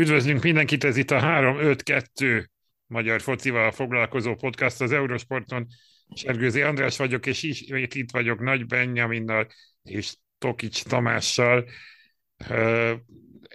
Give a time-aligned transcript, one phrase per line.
[0.00, 2.46] Üdvözlünk mindenkit, ez itt a 3-5-2
[2.86, 5.66] magyar focival foglalkozó podcast az Eurosporton.
[6.14, 9.46] Sergőzi András vagyok, és ismét itt vagyok Nagy Benjaminnal
[9.82, 11.68] és Tokics Tamással.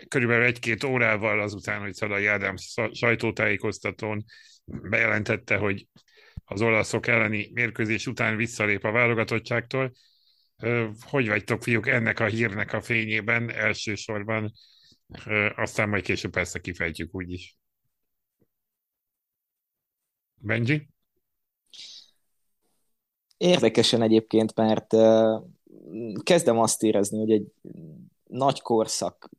[0.08, 2.55] Körülbelül egy-két órával azután, hogy Szalai Ádám
[2.91, 4.25] sajtótájékoztatón
[4.66, 5.88] bejelentette, hogy
[6.43, 9.91] az olaszok elleni mérkőzés után visszalép a válogatottságtól.
[11.00, 14.52] Hogy vagytok, fiúk, ennek a hírnek a fényében elsősorban
[15.55, 17.57] aztán majd később persze kifejtjük úgyis.
[20.36, 20.89] Benji?
[23.37, 24.96] Érdekesen egyébként, mert
[26.23, 27.51] kezdem azt érezni, hogy egy
[28.23, 29.29] nagy korszak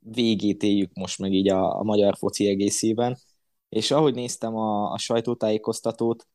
[0.00, 3.18] végét éljük most meg így a, a magyar foci egészében,
[3.68, 6.26] és ahogy néztem a, a sajtótájékoztatót,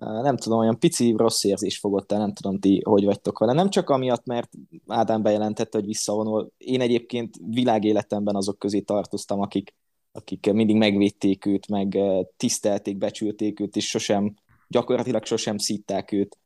[0.00, 3.52] nem tudom, olyan pici rossz érzés fogott el, nem tudom ti, hogy vagytok vele.
[3.52, 4.50] Nem csak amiatt, mert
[4.86, 6.52] Ádám bejelentette, hogy visszavonul.
[6.58, 9.74] Én egyébként világéletemben azok közé tartoztam, akik,
[10.12, 11.98] akik mindig megvédték őt, meg
[12.36, 14.34] tisztelték, becsülték őt, és sosem,
[14.68, 16.38] gyakorlatilag sosem szítták őt.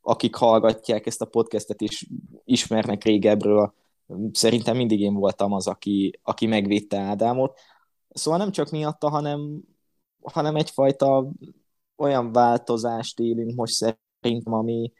[0.00, 2.06] Akik hallgatják ezt a podcastet és
[2.44, 3.74] ismernek régebről,
[4.32, 7.58] szerintem mindig én voltam az, aki, aki megvédte Ádámot.
[8.08, 9.60] Szóval nem csak miatta, hanem,
[10.22, 11.30] hanem egyfajta
[12.00, 14.92] olyan változást élünk most szerintem, ami,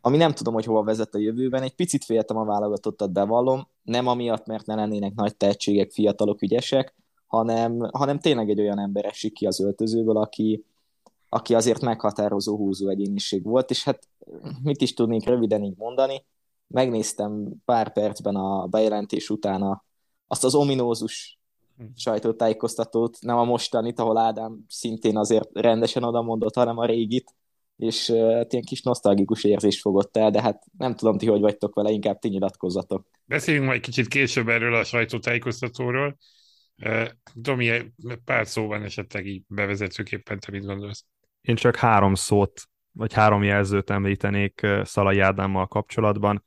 [0.00, 1.62] ami nem tudom, hogy hova vezet a jövőben.
[1.62, 6.94] Egy picit féltem a válogatottat, bevallom, nem amiatt, mert ne lennének nagy tehetségek, fiatalok, ügyesek,
[7.26, 10.64] hanem, hanem tényleg egy olyan ember esik ki az öltözőből, aki,
[11.28, 14.08] aki azért meghatározó húzó egyéniség volt, és hát
[14.62, 16.24] mit is tudnék röviden így mondani,
[16.66, 19.84] megnéztem pár percben a bejelentés utána
[20.26, 21.40] azt az ominózus
[21.94, 27.34] sajtótájékoztatót, nem a mostanit, ahol Ádám szintén azért rendesen oda mondott, hanem a régit,
[27.76, 31.74] és uh, ilyen kis nosztalgikus érzés fogott el, de hát nem tudom ti, hogy vagytok
[31.74, 33.06] vele, inkább ti nyilatkozzatok.
[33.24, 36.16] Beszéljünk majd kicsit később erről a sajtótájékoztatóról.
[36.84, 37.92] Uh, Domi,
[38.24, 41.04] pár szóban esetleg így bevezetőképpen te mit gondolsz?
[41.40, 42.62] Én csak három szót,
[42.92, 46.44] vagy három jelzőt említenék Szalai Ádámmal kapcsolatban.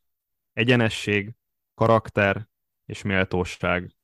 [0.54, 1.34] Egyenesség,
[1.76, 2.48] karakter
[2.86, 3.96] és méltóság.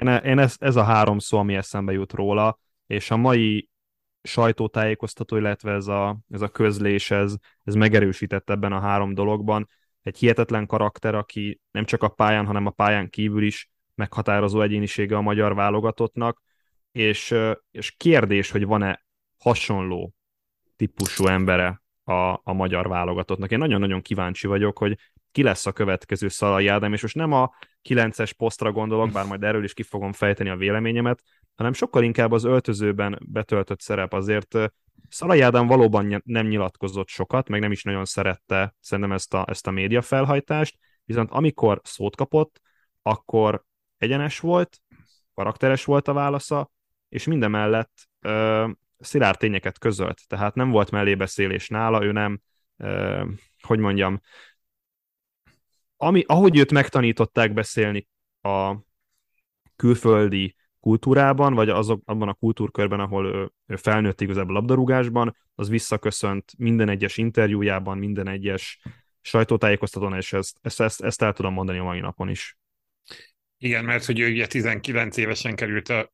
[0.00, 3.68] Én, én ez, ez a három szó, ami eszembe jut róla, és a mai
[4.22, 9.68] sajtótájékoztató, illetve ez a, ez a közlés, ez, ez megerősített ebben a három dologban.
[10.02, 15.16] Egy hihetetlen karakter, aki nem csak a pályán, hanem a pályán kívül is meghatározó egyénisége
[15.16, 16.42] a magyar válogatottnak,
[16.92, 17.34] és,
[17.70, 19.04] és kérdés, hogy van-e
[19.38, 20.14] hasonló
[20.76, 23.50] típusú embere a, a magyar válogatottnak.
[23.50, 24.98] Én nagyon-nagyon kíváncsi vagyok, hogy
[25.32, 27.54] ki lesz a következő Szalai Ádám, és most nem a
[27.88, 31.22] 9-es posztra gondolok, bár majd erről is ki fogom fejteni a véleményemet,
[31.56, 34.54] hanem sokkal inkább az öltözőben betöltött szerep azért.
[35.08, 39.66] Szalai Ádám valóban nem nyilatkozott sokat, meg nem is nagyon szerette szerintem ezt a, ezt
[39.66, 42.60] a média felhajtást, viszont amikor szót kapott,
[43.02, 43.64] akkor
[43.98, 44.80] egyenes volt,
[45.34, 46.70] karakteres volt a válasza,
[47.08, 48.68] és mindemellett ö,
[48.98, 52.40] szilárd tényeket közölt, tehát nem volt mellébeszélés nála, ő nem,
[52.76, 53.24] ö,
[53.60, 54.20] hogy mondjam,
[55.96, 58.08] ami, ahogy őt megtanították beszélni
[58.40, 58.76] a
[59.76, 66.52] külföldi kultúrában, vagy azok, abban a kultúrkörben, ahol ő, ő felnőtt igazából labdarúgásban, az visszaköszönt
[66.58, 68.80] minden egyes interjújában, minden egyes
[69.20, 72.58] sajtótájékoztatón, és ezt, ezt, ezt, ezt el tudom mondani a mai napon is.
[73.58, 76.12] Igen, mert hogy ő ugye 19 évesen került a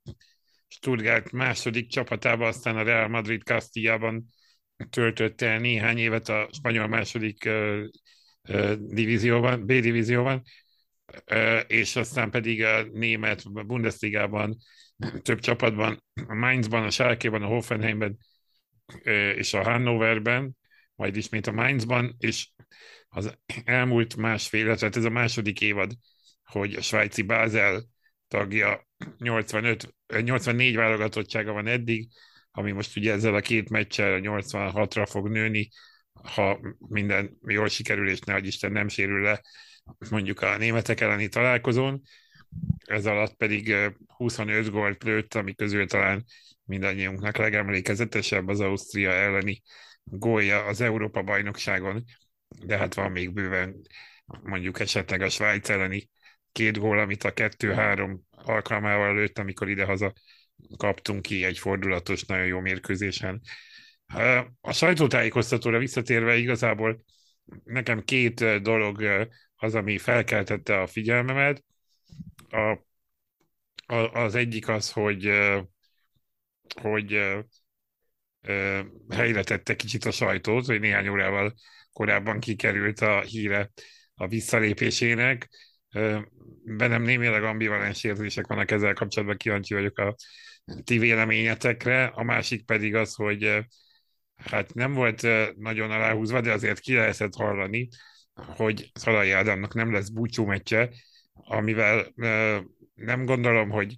[0.68, 4.24] Stuttgart második csapatába, aztán a Real Madrid Castilla-ban
[4.90, 7.48] töltötte el néhány évet a spanyol második
[8.78, 10.42] divízióban, B divízióban,
[11.66, 14.56] és aztán pedig a német Bundesligában
[15.22, 18.18] több csapatban, a Mainzban, a Schalke-ban, a Hoffenheimben
[19.34, 20.56] és a Hannoverben,
[20.94, 22.48] majd ismét a Mainzban, és
[23.08, 25.92] az elmúlt másfél, tehát ez a második évad,
[26.44, 27.82] hogy a svájci Basel
[28.28, 28.86] tagja
[29.18, 32.08] 85, 84 válogatottsága van eddig,
[32.50, 35.68] ami most ugye ezzel a két meccsel 86-ra fog nőni,
[36.12, 39.42] ha minden jól sikerül, és ne Isten nem sérül le
[40.10, 42.02] mondjuk a németek elleni találkozón,
[42.84, 43.74] ez alatt pedig
[44.06, 46.24] 25 gólt lőtt, ami közül talán
[46.64, 49.62] mindannyiunknak legemlékezetesebb az Ausztria elleni
[50.04, 52.04] gólja az Európa-bajnokságon,
[52.64, 53.80] de hát van még bőven
[54.42, 56.10] mondjuk esetleg a Svájc elleni
[56.52, 60.12] két gól, amit a kettő-három alkalmával lőtt, amikor idehaza
[60.76, 63.40] kaptunk ki egy fordulatos, nagyon jó mérkőzésen.
[64.60, 67.04] A sajtótájékoztatóra visszatérve igazából
[67.64, 71.64] nekem két dolog az, ami felkeltette a figyelmemet.
[72.48, 72.78] A,
[73.86, 75.30] a, az egyik az, hogy,
[76.80, 77.20] hogy
[79.10, 81.54] helyre tette kicsit a sajtót, hogy néhány órával
[81.92, 83.70] korábban kikerült a híre
[84.14, 85.48] a visszalépésének.
[86.64, 90.14] bennem némileg ambivalens érzések vannak ezzel kapcsolatban, kíváncsi vagyok a
[90.84, 92.04] ti véleményetekre.
[92.04, 93.64] A másik pedig az, hogy
[94.44, 97.88] hát nem volt nagyon aláhúzva, de azért ki lehetett hallani,
[98.34, 100.90] hogy Szalai Ádámnak nem lesz búcsú meccse,
[101.32, 102.12] amivel
[102.94, 103.94] nem gondolom, hogy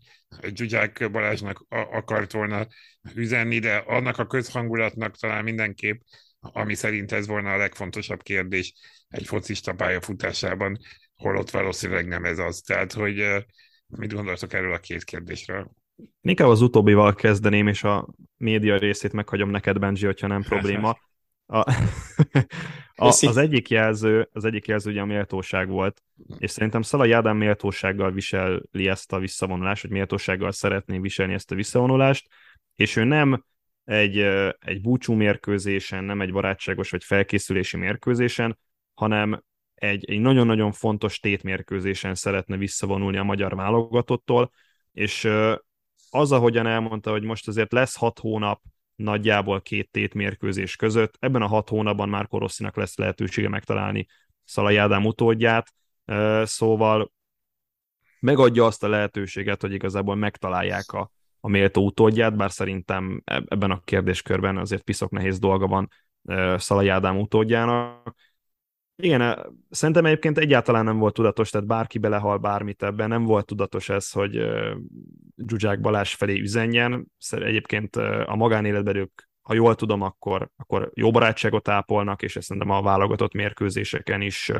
[0.55, 2.67] Zsuzsák Balázsnak akart volna
[3.15, 6.01] üzenni, de annak a közhangulatnak talán mindenképp,
[6.41, 8.75] ami szerint ez volna a legfontosabb kérdés
[9.09, 10.79] egy focista pályafutásában,
[11.17, 12.61] holott valószínűleg nem ez az.
[12.61, 13.45] Tehát, hogy
[13.87, 15.71] mit gondoltok erről a két kérdésről?
[16.21, 20.99] Inkább az utóbbival kezdeném, és a média részét meghagyom neked, Benji, hogyha nem probléma.
[21.47, 21.59] A,
[22.95, 26.03] a, az egyik jelző, az egyik jelző ugye a méltóság volt,
[26.39, 31.55] és szerintem Szalai Ádám méltósággal viseli ezt a visszavonulást, vagy méltósággal szeretné viselni ezt a
[31.55, 32.29] visszavonulást,
[32.75, 33.45] és ő nem
[33.85, 34.19] egy,
[34.59, 38.59] egy búcsú mérkőzésen, nem egy barátságos vagy felkészülési mérkőzésen,
[38.95, 39.43] hanem
[39.75, 44.51] egy, egy nagyon-nagyon fontos tétmérkőzésen szeretne visszavonulni a magyar válogatottól,
[44.93, 45.29] és
[46.15, 48.63] az, ahogyan elmondta, hogy most azért lesz hat hónap
[48.97, 54.07] nagyjából két tétmérkőzés között, ebben a hat hónapban már Korosszinak lesz lehetősége megtalálni
[54.45, 55.75] Szalai Ádám utódját,
[56.43, 57.13] szóval
[58.21, 63.81] megadja azt a lehetőséget, hogy igazából megtalálják a, a méltó utódját, bár szerintem ebben a
[63.81, 65.89] kérdéskörben azért piszok nehéz dolga van
[66.59, 68.15] Szalai Ádám utódjának,
[68.97, 69.37] igen,
[69.71, 74.11] szerintem egyébként egyáltalán nem volt tudatos, tehát bárki belehal bármit ebben, nem volt tudatos ez,
[74.11, 74.47] hogy
[75.47, 77.07] Zsuzsák Balázs felé üzenjen.
[77.31, 77.97] Egyébként
[78.27, 82.83] a magánéletben ők, ha jól tudom, akkor, akkor jó barátságot ápolnak, és ezt szerintem a
[82.83, 84.53] válogatott mérkőzéseken is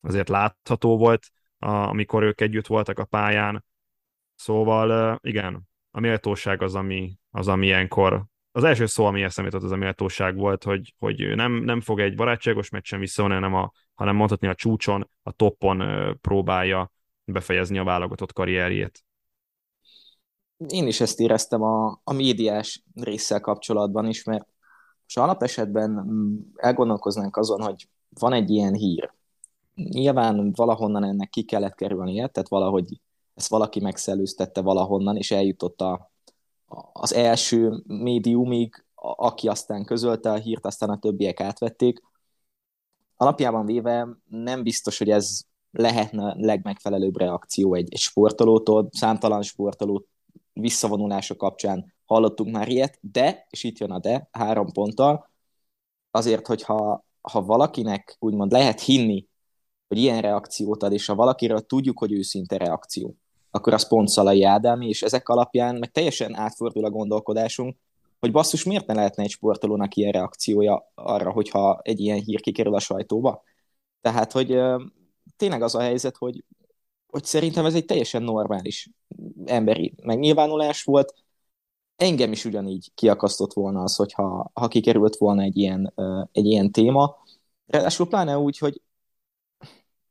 [0.00, 1.26] azért látható volt,
[1.58, 3.64] amikor ők együtt voltak a pályán.
[4.34, 8.24] Szóval igen, a méltóság az, ami, az, ami ilyenkor
[8.56, 12.00] az első szó, ami eszembe jutott, az a méltóság volt, hogy, hogy nem, nem fog
[12.00, 15.82] egy barátságos meccsen visszavonni, hanem, a, hanem mondhatni a csúcson, a toppon
[16.20, 16.92] próbálja
[17.24, 19.04] befejezni a válogatott karrierjét.
[20.68, 24.46] Én is ezt éreztem a, a médiás résszel kapcsolatban is, mert
[25.02, 29.12] most alapesetben mm, elgondolkoznánk azon, hogy van egy ilyen hír.
[29.74, 33.00] Nyilván valahonnan ennek ki kellett kerülnie, tehát valahogy
[33.34, 36.12] ezt valaki megszellőztette valahonnan, és eljutott a,
[36.92, 42.02] az első médiumig, aki aztán közölte a hírt, aztán a többiek átvették.
[43.16, 45.40] Alapjában véve nem biztos, hogy ez
[45.70, 50.06] lehetne a legmegfelelőbb reakció egy, egy sportolótól, számtalan sportoló
[50.52, 55.30] visszavonulása kapcsán hallottunk már ilyet, de, és itt jön a de, három ponttal,
[56.10, 59.26] azért, hogyha ha valakinek úgymond lehet hinni,
[59.88, 63.16] hogy ilyen reakciót ad, és ha valakiről tudjuk, hogy őszinte reakció,
[63.54, 67.76] akkor az pont Szalai Ádámi, és ezek alapján meg teljesen átfordul a gondolkodásunk,
[68.20, 72.74] hogy basszus, miért ne lehetne egy sportolónak ilyen reakciója arra, hogyha egy ilyen hír kikerül
[72.74, 73.42] a sajtóba?
[74.00, 74.60] Tehát, hogy
[75.36, 76.44] tényleg az a helyzet, hogy,
[77.06, 78.90] hogy szerintem ez egy teljesen normális
[79.44, 81.14] emberi megnyilvánulás volt.
[81.96, 85.94] Engem is ugyanígy kiakasztott volna az, hogyha ha kikerült volna egy ilyen,
[86.32, 87.16] egy ilyen téma.
[87.66, 88.82] Ráadásul pláne úgy, hogy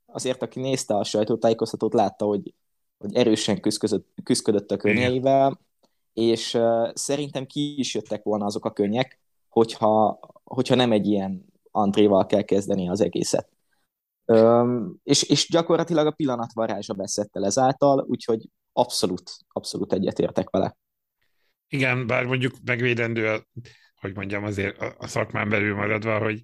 [0.06, 2.54] azért, aki nézte a sajtótájékoztatót, látta, hogy
[3.03, 5.59] hogy erősen küzdött, küzdött a könnyeivel,
[6.13, 9.19] és uh, szerintem ki is jöttek volna azok a könnyek,
[9.50, 13.50] hogyha, hogyha nem egy ilyen antréval kell kezdeni az egészet.
[14.25, 20.77] Um, és, és gyakorlatilag a pillanat varázsa beszette el ezáltal, úgyhogy abszolút, abszolút egyetértek vele.
[21.67, 23.48] Igen, bár mondjuk megvédendő,
[23.95, 26.43] hogy mondjam, azért a, a szakmán belül maradva, hogy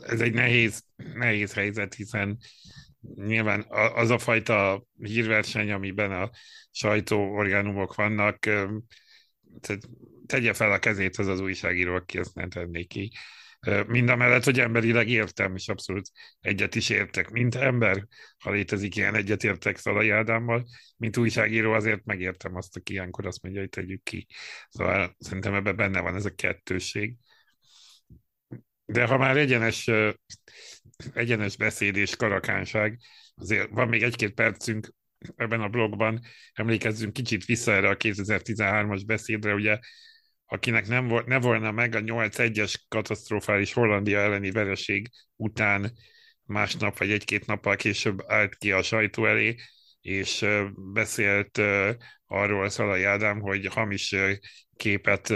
[0.00, 2.38] ez egy nehéz, nehéz helyzet, hiszen
[3.14, 6.30] nyilván az a fajta hírverseny, amiben a
[6.70, 8.38] sajtóorgánumok vannak,
[10.26, 13.12] tegye fel a kezét az az újságíró, aki ezt nem tenné ki.
[13.86, 17.30] Mind a mellett, hogy emberileg értem, és abszolút egyet is értek.
[17.30, 18.06] Mint ember,
[18.38, 23.60] ha létezik ilyen egyetértek Szalai Ádámmal, mint újságíró azért megértem azt, aki ilyenkor azt mondja,
[23.60, 24.26] hogy tegyük ki.
[24.68, 27.14] Szóval szerintem ebben benne van ez a kettőség.
[28.86, 29.90] De ha már egyenes,
[31.14, 32.98] egyenes beszéd és karakánság,
[33.34, 34.92] azért van még egy-két percünk
[35.36, 36.20] ebben a blogban,
[36.52, 39.78] emlékezzünk kicsit vissza erre a 2013-as beszédre, ugye
[40.46, 45.92] akinek nem volt, ne volna meg a 8-1-es katasztrofális Hollandia elleni vereség után
[46.42, 49.54] másnap vagy egy-két nappal később állt ki a sajtó elé,
[50.04, 50.46] és
[50.92, 51.60] beszélt
[52.26, 54.14] arról Szalai Ádám, hogy hamis
[54.76, 55.28] képet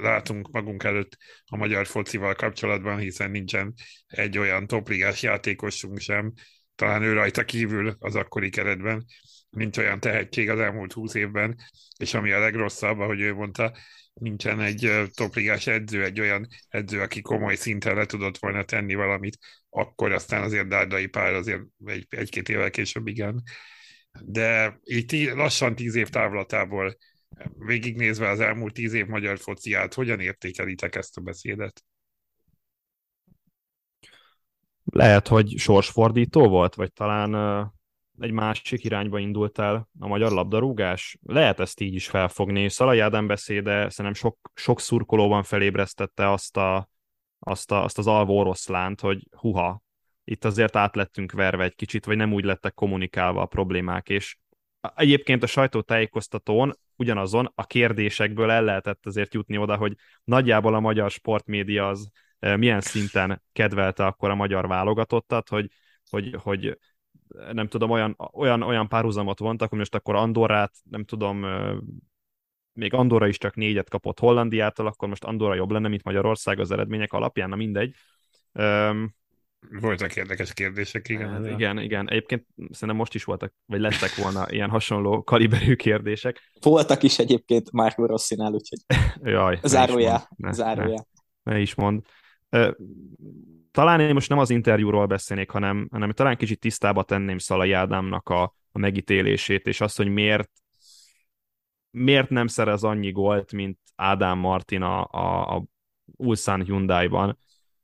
[0.00, 3.74] látunk magunk előtt a magyar focival kapcsolatban, hiszen nincsen
[4.06, 6.32] egy olyan topligás játékosunk sem,
[6.76, 9.04] talán ő rajta kívül az akkori keretben,
[9.50, 11.56] nincs olyan tehetség az elmúlt húsz évben,
[11.98, 13.72] és ami a legrosszabb, ahogy ő mondta,
[14.14, 19.38] nincsen egy topligás edző, egy olyan edző, aki komoly szinten le tudott volna tenni valamit,
[19.70, 23.42] akkor aztán azért Dárdai Pál azért egy, egy-két évvel később igen.
[24.24, 26.96] De tí, lassan tíz év távlatából
[27.58, 31.82] végignézve az elmúlt tíz év magyar fociát, hogyan értékelitek ezt a beszédet?
[34.92, 37.34] Lehet, hogy sorsfordító volt, vagy talán
[38.20, 41.18] egy másik irányba indult el a magyar labdarúgás.
[41.22, 42.68] Lehet ezt így is felfogni.
[42.68, 46.88] Szalai Ádám beszéde szerintem sok, sok szurkolóban felébresztette azt, a,
[47.38, 49.82] azt, a, azt az alvó oroszlánt, hogy huha,
[50.24, 54.36] itt azért át lettünk verve egy kicsit, vagy nem úgy lettek kommunikálva a problémák, és
[54.94, 61.10] egyébként a sajtótájékoztatón ugyanazon a kérdésekből el lehetett azért jutni oda, hogy nagyjából a magyar
[61.10, 65.70] sportmédia az milyen szinten kedvelte akkor a magyar válogatottat, hogy,
[66.10, 66.78] hogy, hogy
[67.52, 71.46] nem tudom, olyan, olyan, olyan párhuzamot vontak, hogy most akkor Andorrát, nem tudom,
[72.72, 76.70] még Andorra is csak négyet kapott Hollandiától, akkor most Andorra jobb lenne, mint Magyarország az
[76.70, 77.94] eredmények alapján, na mindegy.
[79.70, 81.30] Voltak érdekes kérdések, igen.
[81.30, 82.10] Hát, igen, igen.
[82.10, 86.52] Egyébként szerintem most is voltak, vagy lettek volna ilyen hasonló kaliberű kérdések.
[86.60, 88.78] Voltak is egyébként Márko Rosszinál, úgyhogy
[89.32, 91.04] Jaj, zárójá, ne, zárójá.
[91.42, 92.02] Ne, ne is mond
[93.70, 98.28] talán én most nem az interjúról beszélnék, hanem, hanem talán kicsit tisztába tenném Szalai Ádámnak
[98.28, 100.50] a, a megítélését, és azt, hogy miért,
[101.90, 105.64] miért nem szerez annyi gólt, mint Ádám Martin a, a, a
[106.16, 107.38] Ulsan Hyundai-ban.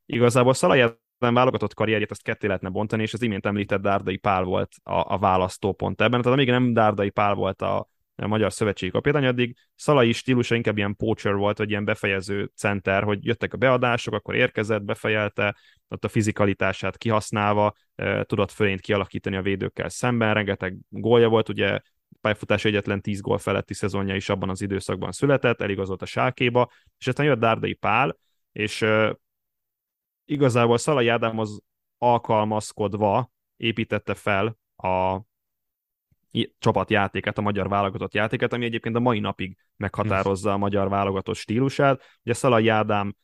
[0.06, 4.44] Igazából Szalai Ádám válogatott karrierjét ezt ketté lehetne bontani, és az imént említett Dárdai Pál
[4.44, 6.22] volt a, a választópont ebben.
[6.22, 10.76] Tehát amíg nem Dárdai Pál volt a, a magyar szövetségi kapitány, addig Szalai stílusa inkább
[10.76, 15.56] ilyen poacher volt, vagy ilyen befejező center, hogy jöttek a beadások, akkor érkezett, befejelte,
[15.88, 17.74] ott a fizikalitását kihasználva
[18.22, 21.80] tudott fölényt kialakítani a védőkkel szemben, rengeteg gólja volt, ugye
[22.20, 27.06] pályafutás egyetlen 10 gól feletti szezonja is abban az időszakban született, eligazolt a sálkéba, és
[27.06, 28.18] aztán jött Dárdai Pál,
[28.52, 28.84] és
[30.24, 31.60] igazából Szalai Ádám az
[31.98, 35.20] alkalmazkodva építette fel a
[36.58, 42.02] csapatjátéket, a magyar válogatott játéket, ami egyébként a mai napig meghatározza a magyar válogatott stílusát.
[42.24, 43.16] Ugye Szalai Ádám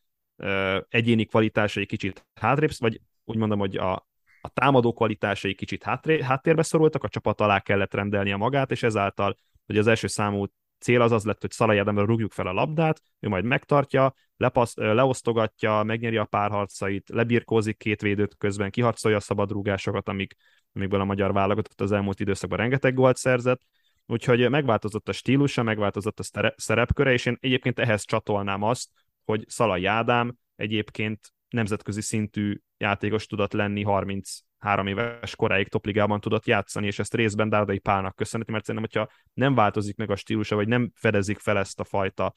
[0.88, 3.92] egyéni kvalitásai kicsit hátrébb, vagy úgy mondom, hogy a,
[4.40, 8.82] a támadó kvalitásai kicsit hátré, háttérbe szorultak, a csapat alá kellett rendelni a magát, és
[8.82, 9.36] ezáltal,
[9.66, 10.46] hogy az első számú
[10.78, 14.75] cél az az lett, hogy Szalai Ádámra rúgjuk fel a labdát, ő majd megtartja, lepasz,
[14.76, 20.35] leosztogatja, megnyeri a párharcait, lebirkózik két védőt közben, kiharcolja a szabadrúgásokat, amik,
[20.73, 23.61] amikből a magyar válogatott az elmúlt időszakban rengeteg gólt szerzett,
[24.06, 28.90] úgyhogy megváltozott a stílusa, megváltozott a szerepköre, és én egyébként ehhez csatolnám azt,
[29.25, 36.87] hogy Szalai Ádám egyébként nemzetközi szintű játékos tudott lenni 33 éves koráig topligában tudott játszani,
[36.87, 40.69] és ezt részben Dárdai Pálnak köszönheti, mert szerintem, hogyha nem változik meg a stílusa, vagy
[40.69, 42.35] nem fedezik fel ezt a fajta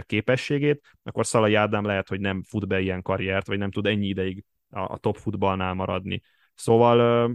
[0.00, 4.06] képességét, akkor Szalai Ádám lehet, hogy nem fut be ilyen karriert, vagy nem tud ennyi
[4.06, 6.22] ideig a, a top futballnál maradni.
[6.54, 7.30] Szóval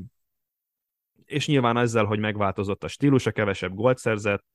[1.26, 4.46] és nyilván ezzel, hogy megváltozott a stílusa, kevesebb gólt szerzett,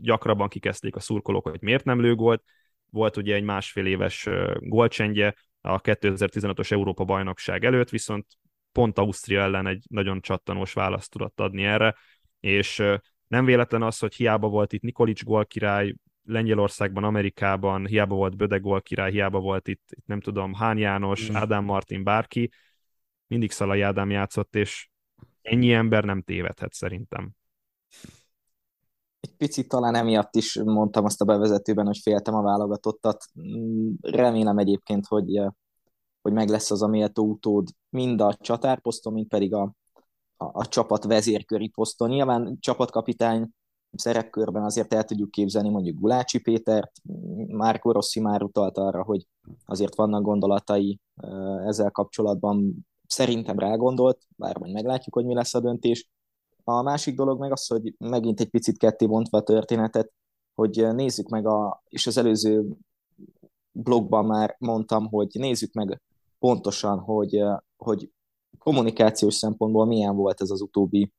[0.00, 2.42] gyakrabban kikezdték a szurkolók, hogy miért nem lő gólt,
[2.90, 4.28] volt ugye egy másfél éves
[4.58, 5.34] gólcsendje
[5.66, 8.26] a 2015-ös Európa bajnokság előtt, viszont
[8.72, 11.94] pont Ausztria ellen egy nagyon csattanós választ tudott adni erre,
[12.40, 12.82] és
[13.26, 15.94] nem véletlen az, hogy hiába volt itt Nikolics gólkirály,
[16.24, 21.34] Lengyelországban, Amerikában, hiába volt Böde gólkirály, hiába volt itt, itt nem tudom, Hán János, mm.
[21.34, 22.50] Ádám Martin, bárki,
[23.26, 24.88] mindig Szalai Ádám játszott, és
[25.42, 27.30] ennyi ember nem tévedhet szerintem.
[29.44, 33.24] Picit talán emiatt is mondtam azt a bevezetőben, hogy féltem a válogatottat.
[34.00, 35.40] Remélem egyébként, hogy,
[36.22, 39.62] hogy meg lesz az a méltó utód mind a csatárposzton, mind pedig a,
[40.36, 42.08] a, a csapat vezérköri poszton.
[42.08, 43.48] Nyilván csapatkapitány
[43.92, 46.92] szerepkörben azért el tudjuk képzelni mondjuk Gulácsi Pétert,
[47.46, 49.26] Márko Rossi már utalt arra, hogy
[49.64, 51.00] azért vannak gondolatai
[51.66, 56.08] ezzel kapcsolatban, szerintem rágondolt, bár majd meglátjuk, hogy mi lesz a döntés.
[56.64, 60.12] A másik dolog meg az, hogy megint egy picit ketté bontva a történetet,
[60.54, 62.66] hogy nézzük meg, a, és az előző
[63.72, 66.02] blogban már mondtam, hogy nézzük meg
[66.38, 67.44] pontosan, hogy,
[67.76, 68.10] hogy
[68.58, 71.12] kommunikációs szempontból milyen volt ez az utóbbi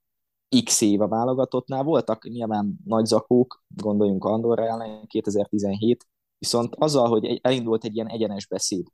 [0.64, 1.84] x év a válogatottnál.
[1.84, 8.48] Voltak nyilván nagy zakók, gondoljunk Andorra ellen 2017, viszont azzal, hogy elindult egy ilyen egyenes
[8.48, 8.88] beszéd,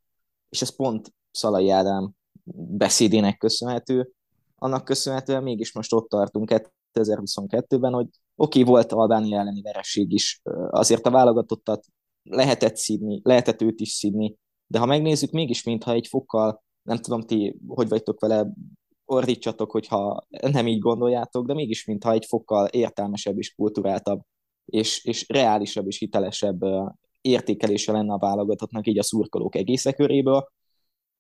[0.50, 2.12] és ez pont Szalai Ádám
[2.53, 4.12] beszédének köszönhető,
[4.63, 6.51] annak köszönhetően mégis most ott tartunk
[6.93, 11.85] 2022-ben, hogy oké, okay, volt Albánia elleni vereség is, azért a válogatottat
[12.23, 14.37] lehetett szídni, lehetett őt is szídni,
[14.67, 18.47] de ha megnézzük, mégis mintha egy fokkal, nem tudom ti, hogy vagytok vele,
[19.05, 24.21] ordítsatok, hogyha nem így gondoljátok, de mégis mintha egy fokkal értelmesebb és kulturáltabb,
[24.65, 26.61] és, és reálisabb és hitelesebb
[27.21, 30.47] értékelése lenne a válogatottnak így a szurkolók egész köréből.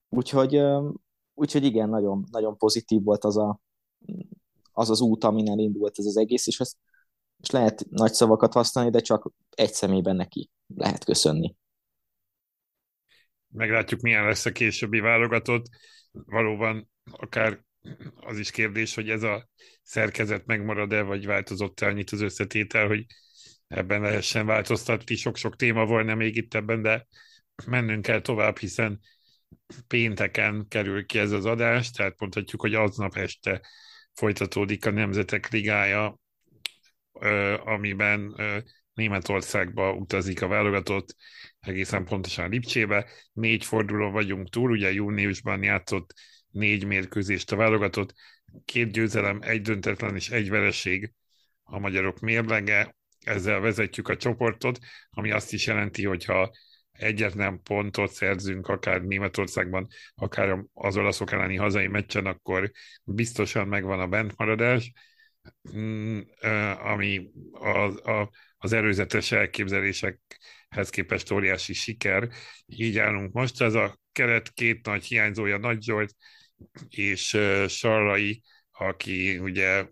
[0.09, 0.61] Úgyhogy,
[1.33, 3.59] úgyhogy igen, nagyon, nagyon pozitív volt az, a,
[4.71, 6.77] az az út, amin elindult ez az egész, és ezt
[7.41, 11.55] és lehet nagy szavakat használni, de csak egy személyben neki lehet köszönni.
[13.47, 15.65] Meglátjuk, milyen lesz a későbbi válogatott.
[16.11, 17.63] Valóban akár
[18.15, 19.49] az is kérdés, hogy ez a
[19.83, 23.05] szerkezet megmarad-e, vagy változott-e annyit az összetétel, hogy
[23.67, 25.15] ebben lehessen változtatni.
[25.15, 27.07] Sok-sok téma volna még itt ebben, de
[27.65, 28.99] mennünk kell tovább, hiszen
[29.87, 33.61] pénteken kerül ki ez az adás, tehát mondhatjuk, hogy aznap este
[34.13, 36.19] folytatódik a Nemzetek Ligája,
[37.63, 38.35] amiben
[38.93, 41.15] Németországba utazik a válogatott,
[41.59, 43.09] egészen pontosan Lipcsébe.
[43.33, 46.13] Négy forduló vagyunk túl, ugye júniusban játszott
[46.49, 48.13] négy mérkőzést a válogatott,
[48.65, 51.13] két győzelem, egy döntetlen és egy vereség
[51.63, 56.51] a magyarok mérlege, ezzel vezetjük a csoportot, ami azt is jelenti, hogy ha
[57.01, 62.71] egyetlen pontot szerzünk akár Németországban, akár az olaszok elleni hazai meccsen, akkor
[63.03, 64.91] biztosan megvan a bentmaradás,
[65.77, 66.19] mm,
[66.83, 72.29] ami az, a, az előzetes elképzelésekhez képest óriási siker.
[72.65, 73.61] Így állunk most.
[73.61, 76.15] Ez a keret két nagy hiányzója, Nagy Zsolt
[76.89, 78.41] és Sarlai,
[78.71, 79.85] aki ugye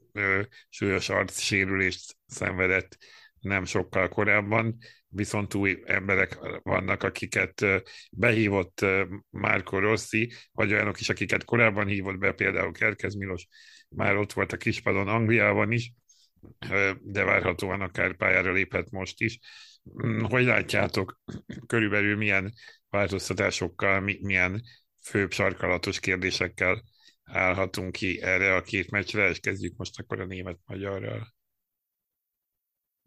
[0.70, 2.98] súlyos arcsérülést szenvedett
[3.40, 4.78] nem sokkal korábban,
[5.10, 7.66] viszont új emberek vannak, akiket
[8.12, 8.86] behívott
[9.30, 13.48] Márko Rossi, vagy olyanok is, akiket korábban hívott be, például Kerkez Milos,
[13.90, 15.92] már ott volt a kispadon Angliában is,
[17.02, 19.40] de várhatóan akár pályára léphet most is.
[20.06, 21.22] Mm, hogy látjátok,
[21.68, 22.54] körülbelül milyen
[22.90, 24.62] változtatásokkal, milyen
[25.04, 26.84] főbb sarkalatos kérdésekkel
[27.24, 31.34] állhatunk ki erre a két meccsre, és kezdjük most akkor a német-magyarral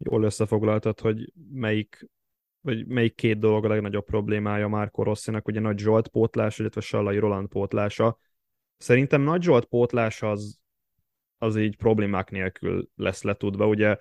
[0.09, 2.09] jól összefoglaltad, hogy melyik,
[2.61, 7.17] vagy melyik két dolog a legnagyobb problémája Márko Rosszinak, ugye Nagy Zsolt pótlás, illetve Sallai
[7.17, 8.19] Roland pótlása.
[8.77, 10.59] Szerintem Nagy Zsolt pótlás az,
[11.37, 13.67] az így problémák nélkül lesz letudva.
[13.67, 13.97] Ugye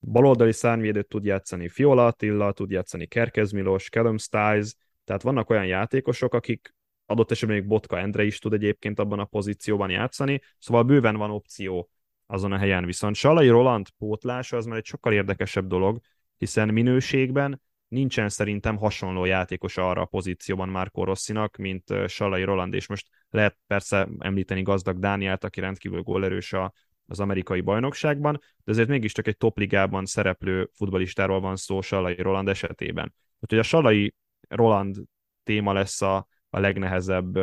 [0.00, 5.66] baloldali szárnyvédőt tud játszani Fiola Attila, tud játszani Kerkez Milos, Callum Stiles, tehát vannak olyan
[5.66, 6.74] játékosok, akik
[7.06, 11.30] adott esetben még Botka Endre is tud egyébként abban a pozícióban játszani, szóval bőven van
[11.30, 11.90] opció
[12.30, 12.84] azon a helyen.
[12.84, 16.00] Viszont Salai Roland pótlása az már egy sokkal érdekesebb dolog,
[16.36, 22.86] hiszen minőségben nincsen szerintem hasonló játékos arra a pozícióban Marco Rosszinak, mint Salai Roland, és
[22.86, 26.72] most lehet persze említeni gazdag Dániát, aki rendkívül gólerős a,
[27.06, 33.14] az amerikai bajnokságban, de azért mégiscsak egy topligában szereplő futbalistáról van szó Salai Roland esetében.
[33.40, 34.14] Úgyhogy a Salai
[34.48, 34.96] Roland
[35.42, 37.38] téma lesz a, a legnehezebb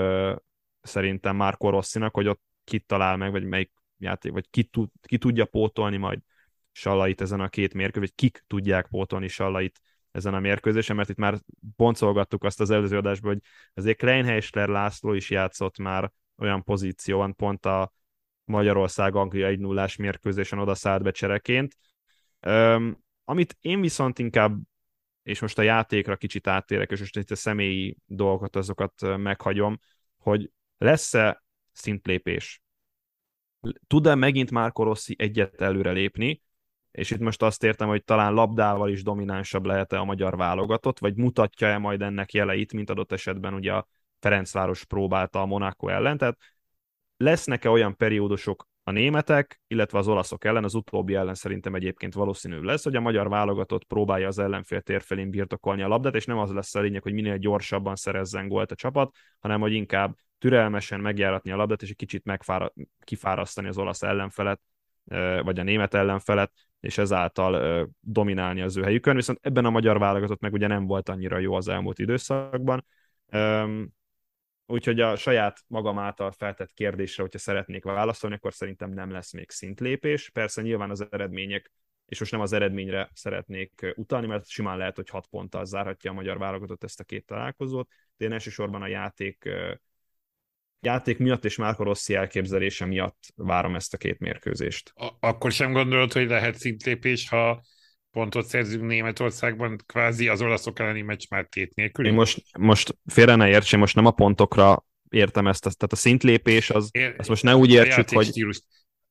[0.82, 5.18] szerintem Marco Rosszinak, hogy ott kit talál meg, vagy melyik játék, vagy ki, tud, ki
[5.18, 6.20] tudja pótolni majd
[6.72, 9.80] Sallait ezen a két mérkőzésen, vagy kik tudják pótolni Sallait
[10.12, 11.40] ezen a mérkőzésen, mert itt már
[11.76, 13.42] boncolgattuk azt az előző adásban, hogy
[13.74, 17.94] azért Kleinheisler László is játszott már olyan pozícióban, pont a
[18.44, 21.78] Magyarország-Anglia 1 0 mérkőzésen oda szállt be csereként.
[22.48, 24.60] Um, amit én viszont inkább,
[25.24, 29.80] és most a játékra kicsit áttérek, és most itt a személyi dolgokat, azokat meghagyom,
[30.18, 32.65] hogy lesz-e szintlépés
[33.88, 36.42] tud-e megint Márko Rossi egyet előre lépni,
[36.92, 41.16] és itt most azt értem, hogy talán labdával is dominánsabb lehet-e a magyar válogatott, vagy
[41.16, 43.88] mutatja-e majd ennek jeleit, mint adott esetben ugye a
[44.20, 46.38] Ferencváros próbálta a Monaco ellen, tehát
[47.18, 52.60] lesznek-e olyan periódusok a németek, illetve az olaszok ellen, az utóbbi ellen szerintem egyébként valószínű
[52.60, 56.52] lesz, hogy a magyar válogatott próbálja az ellenfél térfelén birtokolni a labdát, és nem az
[56.52, 61.52] lesz a lényeg, hogy minél gyorsabban szerezzen gólt a csapat, hanem hogy inkább türelmesen megjáratni
[61.52, 64.62] a labdát, és egy kicsit megfára, kifárasztani az olasz ellenfelet,
[65.44, 70.40] vagy a német ellenfelet, és ezáltal dominálni az ő helyükön, viszont ebben a magyar válogatott
[70.40, 72.86] meg ugye nem volt annyira jó az elmúlt időszakban,
[74.66, 79.50] úgyhogy a saját magam által feltett kérdésre, hogyha szeretnék válaszolni, akkor szerintem nem lesz még
[79.50, 80.30] szintlépés.
[80.30, 81.72] Persze nyilván az eredmények,
[82.06, 86.14] és most nem az eredményre szeretnék utalni, mert simán lehet, hogy hat ponttal zárhatja a
[86.14, 89.50] magyar válogatott ezt a két találkozót, de én elsősorban a játék
[90.80, 94.92] játék miatt és Márko Rossi elképzelése miatt várom ezt a két mérkőzést.
[94.96, 97.64] A- akkor sem gondolod, hogy lehet szintlépés, ha
[98.12, 102.06] pontot szerzünk Németországban, kvázi az olaszok elleni meccs már tét nélkül?
[102.06, 106.70] Én most, most félre ne értsem, most nem a pontokra értem ezt, tehát a szintlépés,
[106.70, 108.26] az, Ér, ezt most ne úgy értsük, hogy...
[108.26, 108.62] Stílus.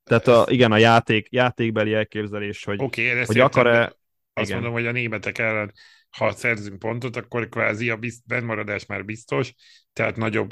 [0.04, 3.96] Tehát a, igen, a játék, játékbeli elképzelés, hogy, okay, hogy akar-e...
[4.32, 4.60] Azt igen.
[4.60, 5.72] mondom, hogy a németek ellen
[6.16, 9.54] ha szerzünk pontot, akkor kvázi a bizt, bennmaradás már biztos,
[9.92, 10.50] tehát nagyobb,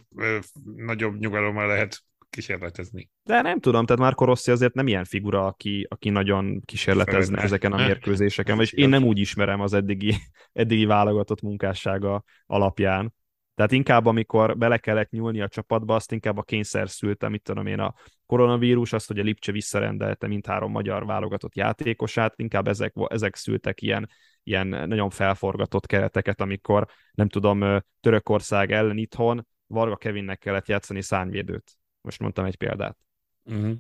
[0.76, 3.10] nagyobb nyugalommal lehet kísérletezni.
[3.22, 7.42] De nem tudom, tehát Marco Rossi azért nem ilyen figura, aki, aki nagyon kísérletezne Szeretne.
[7.42, 10.14] ezeken a mérkőzéseken, és én nem úgy ismerem az eddigi,
[10.52, 13.14] eddigi válogatott munkássága alapján.
[13.54, 17.66] Tehát inkább, amikor bele kellett nyúlni a csapatba, azt inkább a kényszer szülte, mit tudom
[17.66, 17.94] én, a
[18.26, 24.08] koronavírus, azt, hogy a Lipcse visszarendelte mindhárom magyar válogatott játékosát, inkább ezek, ezek szültek ilyen,
[24.42, 31.76] ilyen nagyon felforgatott kereteket, amikor, nem tudom, Törökország ellen itthon Varga Kevinnek kellett játszani szárnyvédőt.
[32.00, 32.98] Most mondtam egy példát.
[33.44, 33.72] Uh-huh.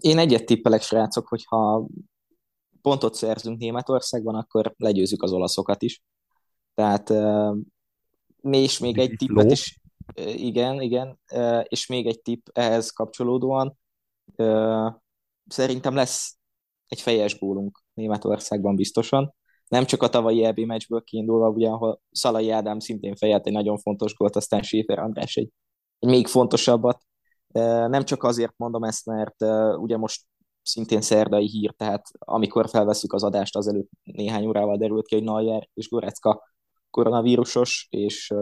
[0.00, 1.86] Én egyet tippelek, srácok, hogyha
[2.82, 6.02] pontot szerzünk Németországban, akkor legyőzzük az olaszokat is.
[6.74, 7.12] Tehát
[8.50, 9.80] és még egy tippet is,
[10.24, 11.20] igen, igen,
[11.62, 13.78] és még egy tipp ehhez kapcsolódóan,
[15.46, 16.38] szerintem lesz
[16.92, 19.34] egy fejes gólunk Németországban biztosan,
[19.68, 23.78] nem csak a tavalyi EB meccsből kiindulva, ugye, ahol Szalai Ádám szintén fejelt egy nagyon
[23.78, 25.50] fontos gólt, aztán Schäfer András egy,
[25.98, 27.02] egy még fontosabbat.
[27.88, 29.36] Nem csak azért mondom ezt, mert
[29.76, 30.22] ugye most
[30.62, 35.68] szintén szerdai hír, tehát amikor felveszük az adást, azelőtt néhány órával derült ki, hogy Neuer
[35.74, 36.42] és Gorecka
[36.90, 38.32] koronavírusos, és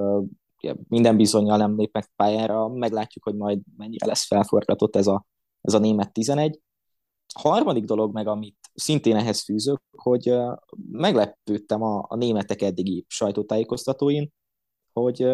[0.62, 5.26] ugye, minden bizonyal nem lépnek pályára, meglátjuk, hogy majd mennyire lesz felforgatott ez a,
[5.60, 6.60] ez a német 11.
[7.34, 10.34] Harmadik dolog meg, amit szintén ehhez fűzök, hogy
[10.90, 14.32] meglepődtem a, a németek eddigi sajtótájékoztatóin,
[14.92, 15.26] hogy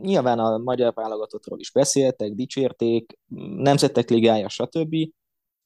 [0.00, 3.18] nyilván a magyar válogatottról is beszéltek, dicsérték,
[3.56, 4.96] nemzetek ligája, stb.,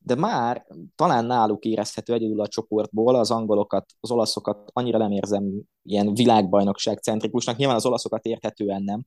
[0.04, 5.62] de már talán náluk érezhető egyedül a csoportból, az angolokat, az olaszokat annyira nem érzem
[5.82, 9.04] ilyen világbajnokság centrikusnak, nyilván az olaszokat érthetően nem,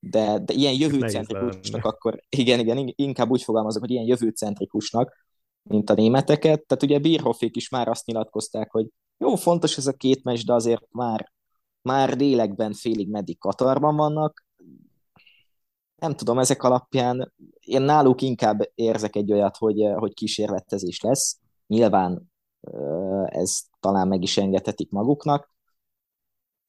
[0.00, 5.26] de, de ilyen jövőcentrikusnak akkor, igen, igen, inkább úgy fogalmazok, hogy ilyen jövőcentrikusnak,
[5.62, 6.66] mint a németeket.
[6.66, 8.86] Tehát ugye Bírhoffék is már azt nyilatkozták, hogy
[9.18, 11.32] jó, fontos ez a két meccs, de azért már,
[11.82, 14.46] már délekben félig meddig Katarban vannak,
[15.96, 21.38] nem tudom, ezek alapján én náluk inkább érzek egy olyat, hogy, hogy kísérletezés lesz.
[21.66, 22.32] Nyilván
[23.24, 25.54] ez talán meg is engedhetik maguknak.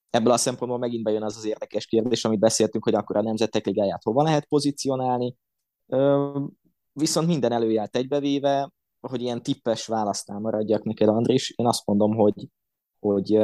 [0.09, 3.65] Ebből a szempontból megint bejön az az érdekes kérdés, amit beszéltünk, hogy akkor a Nemzetek
[3.65, 5.35] Ligáját hova lehet pozícionálni.
[6.93, 12.47] Viszont minden előjárt egybevéve, hogy ilyen tippes választál maradjak neked, Andris, én azt mondom, hogy,
[12.99, 13.39] hogy,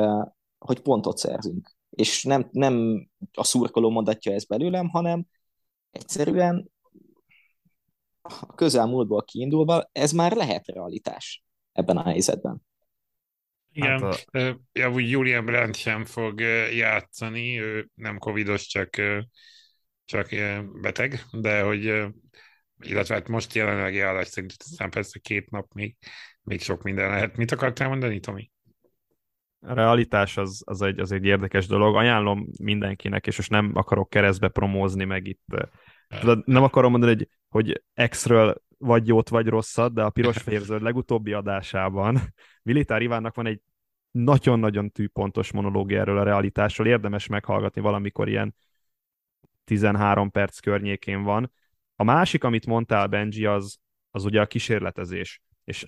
[0.57, 1.71] hogy pontot szerzünk.
[1.89, 5.25] És nem, nem a szurkoló mondatja ezt belőlem, hanem
[5.91, 6.71] egyszerűen
[8.21, 12.62] a közelmúltból kiindulva ez már lehet realitás ebben a helyzetben.
[13.73, 14.59] Igen, hát a...
[14.71, 16.39] ja, úgy Julian Brandt sem fog
[16.75, 18.89] játszani, ő nem covidos, csak,
[20.05, 20.29] csak
[20.81, 21.83] beteg, de hogy
[22.79, 25.95] illetve hát most jelenlegi állás szerint aztán persze két nap még,
[26.43, 27.37] még sok minden lehet.
[27.37, 28.51] Mit akartál mondani, Tomi?
[29.59, 31.95] A realitás az, az, egy, az egy érdekes dolog.
[31.95, 35.41] Ajánlom mindenkinek, és most nem akarok keresztbe promózni, meg itt
[36.19, 40.61] Tudod, nem akarom mondani, hogy, hogy X-ről vagy jót, vagy rosszat, de a piros fehér
[40.67, 42.19] legutóbbi adásában
[42.63, 43.61] Militár Ivánnak van egy
[44.11, 48.55] nagyon-nagyon tűpontos monológia erről a realitásról, érdemes meghallgatni valamikor ilyen
[49.63, 51.51] 13 perc környékén van.
[51.95, 53.77] A másik, amit mondtál, Benji, az,
[54.11, 55.41] az ugye a kísérletezés.
[55.63, 55.85] És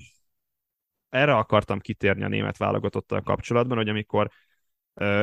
[1.09, 4.29] erre akartam kitérni a német válogatottal kapcsolatban, hogy amikor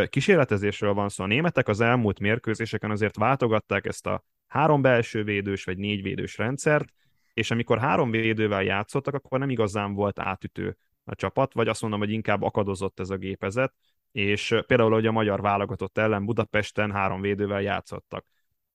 [0.09, 5.65] kísérletezésről van szó, a németek az elmúlt mérkőzéseken azért váltogatták ezt a három belső védős
[5.65, 6.93] vagy négy védős rendszert,
[7.35, 12.01] és amikor három védővel játszottak, akkor nem igazán volt átütő a csapat, vagy azt mondom,
[12.01, 13.75] hogy inkább akadozott ez a gépezet,
[14.13, 18.27] és például, hogy a magyar válogatott ellen Budapesten három védővel játszottak.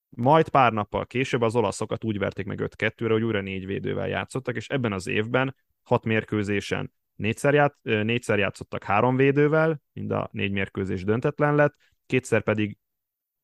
[0.10, 4.56] Majd pár nappal később az olaszokat úgy verték meg 5-2-re, hogy újra négy védővel játszottak,
[4.56, 10.52] és ebben az évben hat mérkőzésen négyszer, ját, négyszer játszottak három védővel, mind a négy
[10.52, 12.78] mérkőzés döntetlen lett, kétszer pedig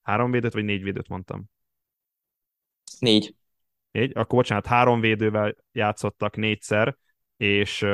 [0.01, 1.49] három védőt, vagy négy védőt mondtam.
[2.99, 3.35] Négy.
[3.93, 4.11] Négy?
[4.13, 6.97] Akkor bocsánat, három védővel játszottak négyszer,
[7.37, 7.85] és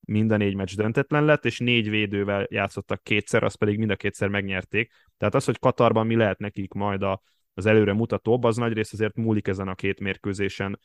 [0.00, 3.96] mind a négy meccs döntetlen lett, és négy védővel játszottak kétszer, azt pedig mind a
[3.96, 4.92] kétszer megnyerték.
[5.16, 7.22] Tehát az, hogy Katarban mi lehet nekik majd a,
[7.54, 10.80] az előre mutatóbb, az nagyrészt azért múlik ezen a két mérkőzésen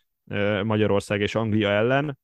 [0.64, 2.20] Magyarország és Anglia ellen.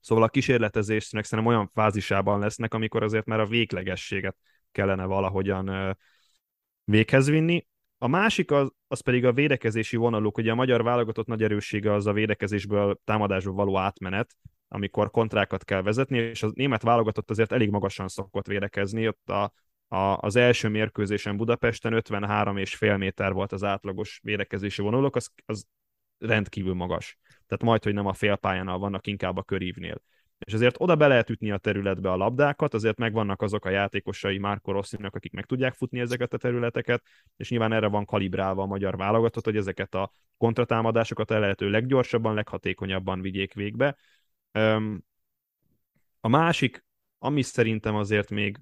[0.00, 4.36] Szóval a kísérletezésnek szerintem olyan fázisában lesznek, amikor azért már a véglegességet
[4.72, 5.96] kellene valahogyan
[6.84, 7.66] véghez vinni.
[7.98, 10.38] A másik az, az pedig a védekezési vonaluk.
[10.38, 14.36] Ugye a magyar válogatott nagy erőssége az a védekezésből támadásba való átmenet,
[14.68, 19.08] amikor kontrákat kell vezetni, és a német válogatott azért elég magasan szokott védekezni.
[19.08, 19.52] Ott a,
[19.88, 25.30] a, az első mérkőzésen Budapesten 53 és fél méter volt az átlagos védekezési vonaluk, az,
[25.46, 25.66] az
[26.18, 27.18] rendkívül magas.
[27.26, 30.02] Tehát majd, hogy nem a félpályánál vannak, inkább a körívnél.
[30.38, 34.38] És azért oda be lehet ütni a területbe a labdákat, azért megvannak azok a játékosai
[34.38, 37.02] Márko Rosszinak, akik meg tudják futni ezeket a területeket,
[37.36, 42.34] és nyilván erre van kalibrálva a magyar válogatott, hogy ezeket a kontratámadásokat el lehető leggyorsabban,
[42.34, 43.96] leghatékonyabban vigyék végbe.
[46.20, 46.84] A másik,
[47.18, 48.58] ami szerintem azért még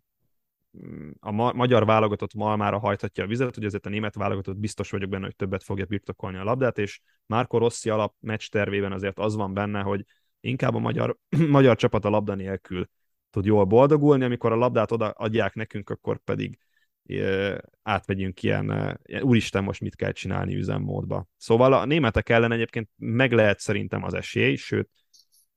[0.86, 4.90] mm, a ma- magyar válogatott malmára hajthatja a vizet, hogy azért a német válogatott biztos
[4.90, 9.18] vagyok benne, hogy többet fogja birtokolni a labdát, és Márko Rossi alap meccs tervében azért
[9.18, 10.04] az van benne, hogy
[10.48, 11.16] inkább a magyar,
[11.48, 12.88] magyar csapat a labda nélkül
[13.30, 16.58] tud jól boldogulni, amikor a labdát oda adják nekünk, akkor pedig
[17.82, 21.26] átvegyünk ilyen, úristen, most mit kell csinálni üzemmódba.
[21.36, 24.90] Szóval a németek ellen egyébként meg lehet szerintem az esély, sőt,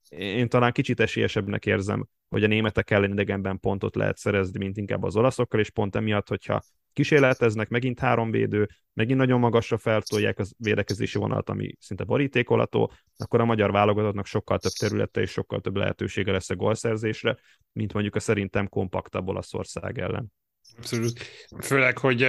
[0.09, 5.03] én talán kicsit esélyesebbnek érzem, hogy a németek ellen idegenben pontot lehet szerezni, mint inkább
[5.03, 6.61] az olaszokkal, és pont emiatt, hogyha
[6.93, 13.41] kísérleteznek, megint három védő, megint nagyon magasra feltolják az védekezési vonalat, ami szinte borítékolató, akkor
[13.41, 17.37] a magyar válogatottnak sokkal több területe és sokkal több lehetősége lesz a gólszerzésre,
[17.71, 20.31] mint mondjuk a szerintem kompaktabb Olaszország ellen.
[20.77, 21.19] Abszolút.
[21.61, 22.23] Főleg, hogy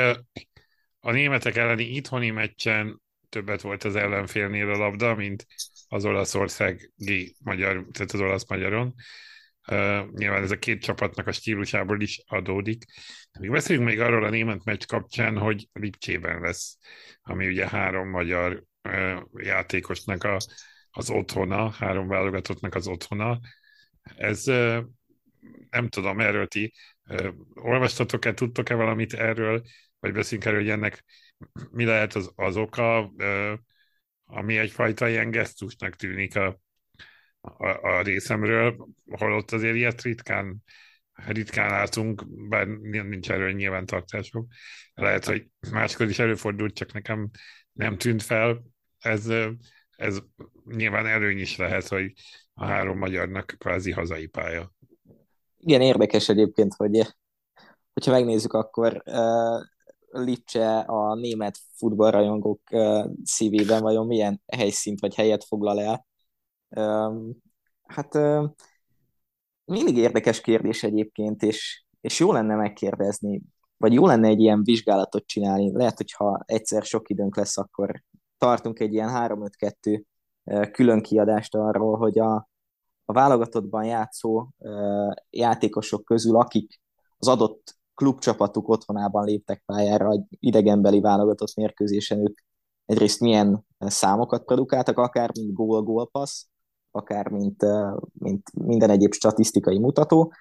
[1.00, 5.46] a németek elleni itthoni meccsen többet volt az ellenfélnél a labda, mint
[5.88, 8.94] az olaszországi magyar, tehát az olasz-magyaron.
[9.70, 12.84] Uh, nyilván ez a két csapatnak a stílusából is adódik.
[13.40, 16.78] Még beszéljünk még arról a német meccs kapcsán, hogy Lipcsében lesz,
[17.22, 20.36] ami ugye három magyar uh, játékosnak a,
[20.90, 23.38] az otthona, három válogatottnak az otthona.
[24.16, 24.78] Ez uh,
[25.70, 26.72] nem tudom, erről ti
[27.54, 29.62] olvastatok-e, tudtok-e valamit erről,
[29.98, 31.04] vagy beszélünk erről, hogy ennek
[31.70, 33.12] mi lehet az, az oka,
[34.24, 36.60] ami egyfajta ilyen gesztusnak tűnik a,
[37.40, 40.62] a, a részemről, holott azért ilyet ritkán,
[41.26, 44.46] ritkán látunk, bár nincs erről nyilvántartások.
[44.94, 47.30] Lehet, hogy máskor is előfordult, csak nekem
[47.72, 48.62] nem tűnt fel.
[48.98, 49.26] Ez,
[49.96, 50.18] ez
[50.64, 52.12] nyilván előny is lehet, hogy
[52.54, 54.72] a három magyarnak kvázi hazai pálya.
[55.58, 57.14] Igen, érdekes egyébként, hogy
[57.92, 59.60] hogyha megnézzük, akkor uh,
[60.24, 66.08] Lipcse a német futballrajongók uh, szívében vajon milyen helyszínt vagy helyet foglal el.
[67.82, 68.14] Hát
[69.64, 73.42] mindig érdekes kérdés egyébként, és, és jó lenne megkérdezni,
[73.76, 75.72] vagy jó lenne egy ilyen vizsgálatot csinálni.
[75.72, 78.02] Lehet, hogyha egyszer sok időnk lesz, akkor
[78.38, 80.02] tartunk egy ilyen 3-5-2
[80.72, 82.34] külön kiadást arról, hogy a,
[83.04, 84.48] a válogatottban játszó
[85.30, 86.80] játékosok közül, akik
[87.18, 92.38] az adott klubcsapatuk otthonában léptek pályára egy idegenbeli válogatott mérkőzésen, ők
[92.86, 96.49] egyrészt milyen számokat produkáltak, akár mint gól-gólpassz,
[96.90, 97.64] akár mint,
[98.12, 100.32] mint minden egyéb statisztikai mutató.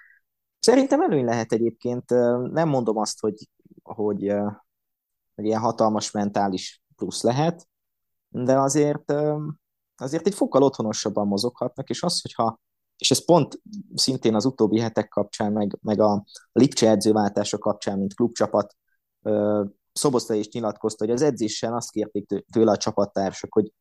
[0.59, 2.09] Szerintem előny lehet egyébként,
[2.51, 3.49] nem mondom azt, hogy,
[3.83, 4.33] hogy,
[5.35, 7.67] hogy ilyen hatalmas mentális plusz lehet,
[8.29, 9.13] de azért,
[9.95, 12.59] azért egy fokkal otthonosabban mozoghatnak, és az, hogyha
[12.97, 13.61] és ez pont
[13.95, 18.75] szintén az utóbbi hetek kapcsán, meg, meg a Lipcse edzőváltása kapcsán, mint klubcsapat,
[19.93, 23.73] Szoboszta is nyilatkozta, hogy az edzésen azt kérték tőle a csapattársak, hogy,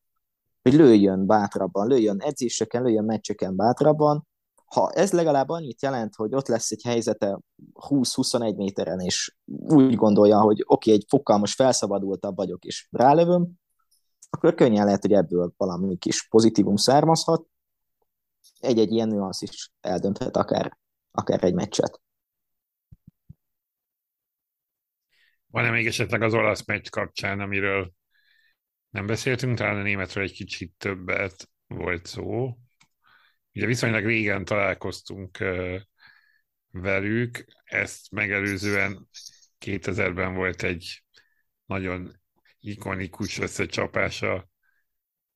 [0.69, 4.27] hogy lőjön bátrabban, lőjön edzéseken, lőjön meccseken bátrabban.
[4.65, 7.41] Ha ez legalább annyit jelent, hogy ott lesz egy helyzete
[7.75, 13.51] 20-21 méteren, és úgy gondolja, hogy oké, okay, egy fokkal most felszabadultabb vagyok, és rálövöm,
[14.31, 17.47] akkor könnyen lehet, hogy ebből valami kis pozitívum származhat,
[18.61, 20.79] egy-egy ilyen nüansz is eldönthet akár,
[21.11, 22.01] akár egy meccset.
[25.47, 27.93] Van-e még esetleg az olasz meccs kapcsán, amiről
[28.91, 32.57] nem beszéltünk, talán a németről egy kicsit többet volt szó.
[33.53, 35.39] Ugye viszonylag régen találkoztunk
[36.71, 39.09] velük, ezt megelőzően
[39.61, 41.05] 2000-ben volt egy
[41.67, 42.21] nagyon
[42.59, 44.49] ikonikus összecsapása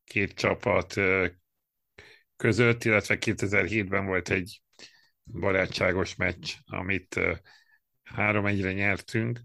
[0.04, 0.94] két csapat
[2.36, 4.62] között, illetve 2007-ben volt egy
[5.24, 7.20] barátságos meccs, amit
[8.02, 9.40] három egyre nyertünk,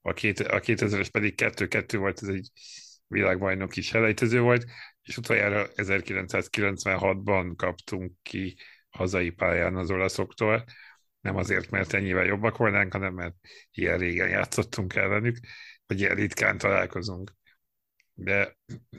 [0.00, 2.50] a, két, a 2000-es pedig 2-2 volt, ez egy
[3.12, 4.64] világbajnoki selejtező volt,
[5.02, 8.56] és utoljára 1996-ban kaptunk ki
[8.90, 10.64] hazai pályán az olaszoktól,
[11.20, 13.34] nem azért, mert ennyivel jobbak volnánk, hanem mert
[13.72, 15.38] ilyen régen játszottunk ellenük,
[15.86, 17.34] vagy ilyen ritkán találkozunk.
[18.14, 18.56] De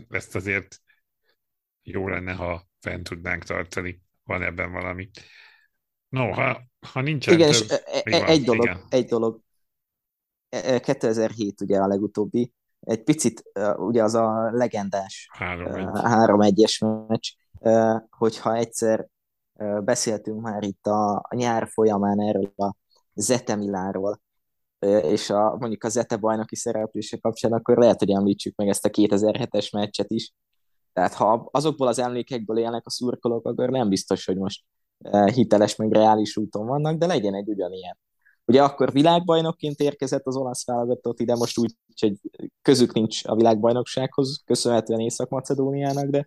[0.09, 0.81] ezt azért
[1.81, 4.01] jó lenne, ha fent tudnánk tartani.
[4.23, 5.09] Van ebben valami.
[6.09, 8.85] No, ha, ha nincsen Igen, több, és e, e, egy dolog, igen.
[8.89, 9.41] egy dolog.
[10.49, 13.43] 2007 e, ugye a legutóbbi, egy picit
[13.75, 17.29] ugye az a legendás 3-1-es meccs,
[18.09, 19.07] hogyha egyszer
[19.83, 22.75] beszéltünk már itt a, a nyár folyamán erről a
[23.13, 24.21] Zete Milánról,
[25.01, 28.89] és a, mondjuk a Zete bajnoki szereplése kapcsán, akkor lehet, hogy említsük meg ezt a
[28.89, 30.33] 2007-es meccset is,
[30.93, 34.63] tehát ha azokból az emlékekből élnek a szurkolók, akkor nem biztos, hogy most
[35.33, 37.97] hiteles, meg reális úton vannak, de legyen egy ugyanilyen.
[38.45, 42.13] Ugye akkor világbajnokként érkezett az olasz válogatott ide, most úgy, hogy
[42.61, 46.25] közük nincs a világbajnoksághoz, köszönhetően Észak-Macedóniának, de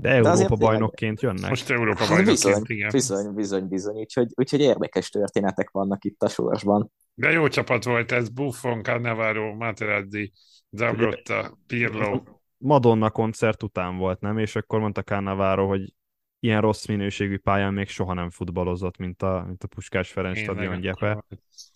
[0.00, 1.48] de Európa de bajnokként jönnek.
[1.48, 2.88] Most Európa hát bajnokként, bizony, igen.
[2.90, 3.96] Bizony, bizony, bizony.
[3.96, 6.92] Úgyhogy, úgyhogy érdekes történetek vannak itt a sorsban.
[7.14, 10.32] De jó csapat volt ez, Buffon, Cannavaro, Materazzi,
[10.70, 12.20] Zabrotta, Pirlo.
[12.58, 14.38] Madonna koncert után volt, nem?
[14.38, 15.92] És akkor mondta Cannavaro, hogy
[16.40, 20.80] ilyen rossz minőségű pályán még soha nem futballozott, mint a, mint a Puskás Ferenc stadion
[20.80, 21.24] gyepe.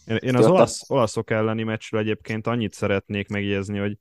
[0.06, 3.98] Én, én az olasz, olaszok elleni meccsről egyébként annyit szeretnék megjegyezni, hogy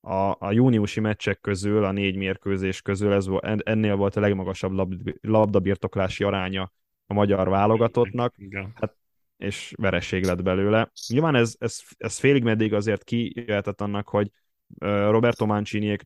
[0.00, 3.26] a, a júniusi meccsek közül, a négy mérkőzés közül ez,
[3.56, 6.72] ennél volt a legmagasabb lab, labdabirtoklási aránya
[7.06, 8.72] a magyar válogatottnak, Igen.
[8.74, 8.96] Hát,
[9.36, 10.90] és vereség lett belőle.
[11.08, 14.30] Nyilván ez, ez, ez félig meddig azért kijöhetett annak, hogy
[14.78, 16.02] Roberto Manciniék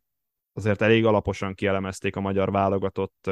[0.52, 3.30] azért elég alaposan kielemezték a magyar válogatott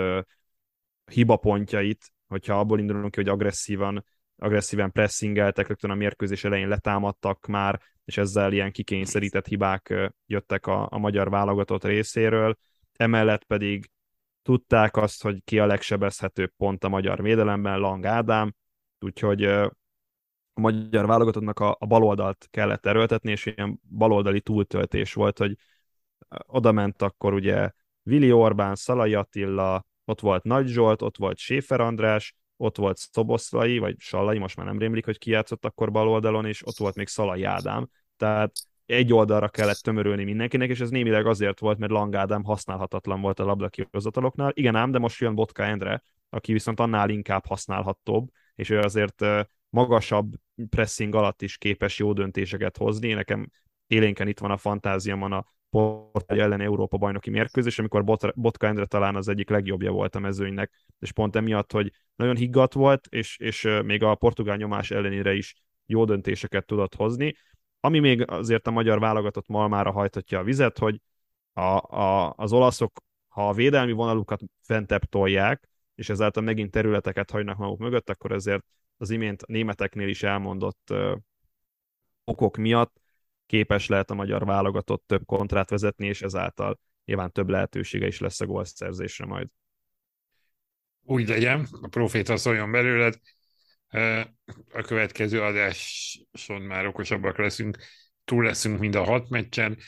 [1.13, 4.05] hibapontjait, hogyha abból indulunk ki, hogy agresszívan,
[4.37, 10.89] agresszíven pressingeltek, rögtön a mérkőzés elején letámadtak már, és ezzel ilyen kikényszerített hibák jöttek a,
[10.91, 12.57] a magyar válogatott részéről.
[12.97, 13.91] Emellett pedig
[14.43, 18.55] tudták azt, hogy ki a legsebezhetőbb pont a magyar védelemben, Lang Ádám,
[19.01, 25.57] úgyhogy a magyar válogatottnak a, a baloldalt kellett erőltetni, és ilyen baloldali túltöltés volt, hogy
[26.47, 27.71] oda akkor ugye
[28.03, 33.79] Vili Orbán, Szalai Attila, ott volt Nagy Zsolt, ott volt Séfer András, ott volt Szoboszlai,
[33.79, 36.95] vagy Sallai, most már nem rémlik, hogy ki játszott akkor bal oldalon, és ott volt
[36.95, 37.89] még Szalai Ádám.
[38.17, 38.53] Tehát
[38.87, 43.41] egy oldalra kellett tömörülni mindenkinek, és ez némileg azért volt, mert Lang Ádám használhatatlan volt
[43.41, 44.51] a labdakihozataloknál.
[44.55, 49.25] Igen ám, de most jön Botka Endre, aki viszont annál inkább használhatóbb, és ő azért
[49.69, 50.33] magasabb
[50.69, 53.13] pressing alatt is képes jó döntéseket hozni.
[53.13, 53.51] Nekem
[53.87, 59.17] élénken itt van a fantáziamon a Portugália ellen Európa bajnoki mérkőzés, amikor Botka Endre talán
[59.17, 63.69] az egyik legjobbja volt a mezőnynek, és pont emiatt, hogy nagyon higgadt volt, és, és
[63.85, 65.55] még a portugál nyomás ellenére is
[65.87, 67.35] jó döntéseket tudott hozni.
[67.81, 71.01] Ami még azért a magyar válogatott malmára hajtatja a vizet, hogy
[71.53, 71.61] a,
[72.01, 77.79] a, az olaszok, ha a védelmi vonalukat fentebb tolják, és ezáltal megint területeket hagynak maguk
[77.79, 78.65] mögött, akkor ezért
[78.97, 81.15] az imént németeknél is elmondott ö,
[82.25, 83.03] okok miatt
[83.47, 88.41] képes lehet a magyar válogatott több kontrát vezetni, és ezáltal nyilván több lehetősége is lesz
[88.41, 89.49] a gólszerzésre majd.
[91.03, 93.15] Úgy legyen, a proféta szóljon belőled.
[94.73, 97.79] A következő adáson már okosabbak leszünk,
[98.25, 99.79] túl leszünk mind a hat meccsen.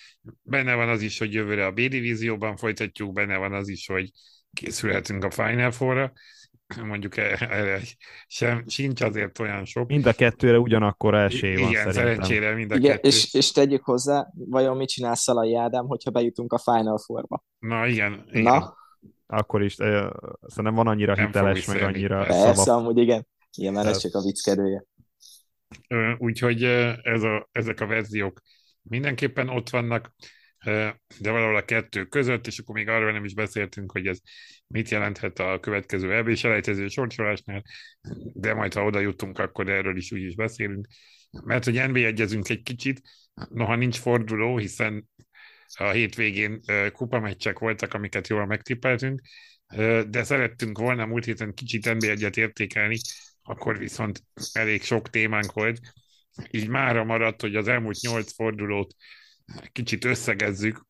[0.43, 4.11] Benne van az is, hogy jövőre a B-divízióban folytatjuk, benne van az is, hogy
[4.53, 6.13] készülhetünk a Final Four-ra
[6.85, 7.81] mondjuk e- erre
[8.27, 9.89] sem, sincs azért olyan sok.
[9.89, 11.93] Mind a kettőre ugyanakkor esély van Igen, szerintem.
[12.05, 13.09] szerencsére mind a Igen, kettő.
[13.09, 17.45] és, és tegyük hozzá, vajon mit csinál Szalai Ádám, hogyha bejutunk a Final Four-ba?
[17.59, 18.25] Na igen.
[18.31, 18.43] igen.
[18.43, 18.77] Na,
[19.27, 20.09] Akkor is, eh,
[20.47, 22.79] szerintem van annyira Nem hiteles, meg annyira persze, szava.
[22.81, 23.27] amúgy igen.
[23.59, 24.85] Igen, mert ez csak a vicckedője.
[26.19, 26.63] Úgyhogy
[27.03, 28.41] ez a, ezek a verziók
[28.83, 30.15] mindenképpen ott vannak,
[31.21, 34.19] de valahol a kettő között, és akkor még arról nem is beszéltünk, hogy ez
[34.67, 37.63] mit jelenthet a következő EB selejtező sorsolásnál,
[38.35, 40.87] de majd ha oda jutunk, akkor erről is úgy is beszélünk.
[41.45, 43.01] Mert hogy NB egyezünk egy kicsit,
[43.49, 45.09] noha nincs forduló, hiszen
[45.67, 46.61] a hétvégén
[46.93, 49.21] kupameccsek voltak, amiket jól megtippeltünk,
[50.09, 52.97] de szerettünk volna múlt héten kicsit NB egyet értékelni,
[53.43, 55.81] akkor viszont elég sok témánk volt.
[56.51, 58.95] Így mára maradt, hogy az elmúlt nyolc fordulót
[59.73, 60.87] kicsit összegezzük,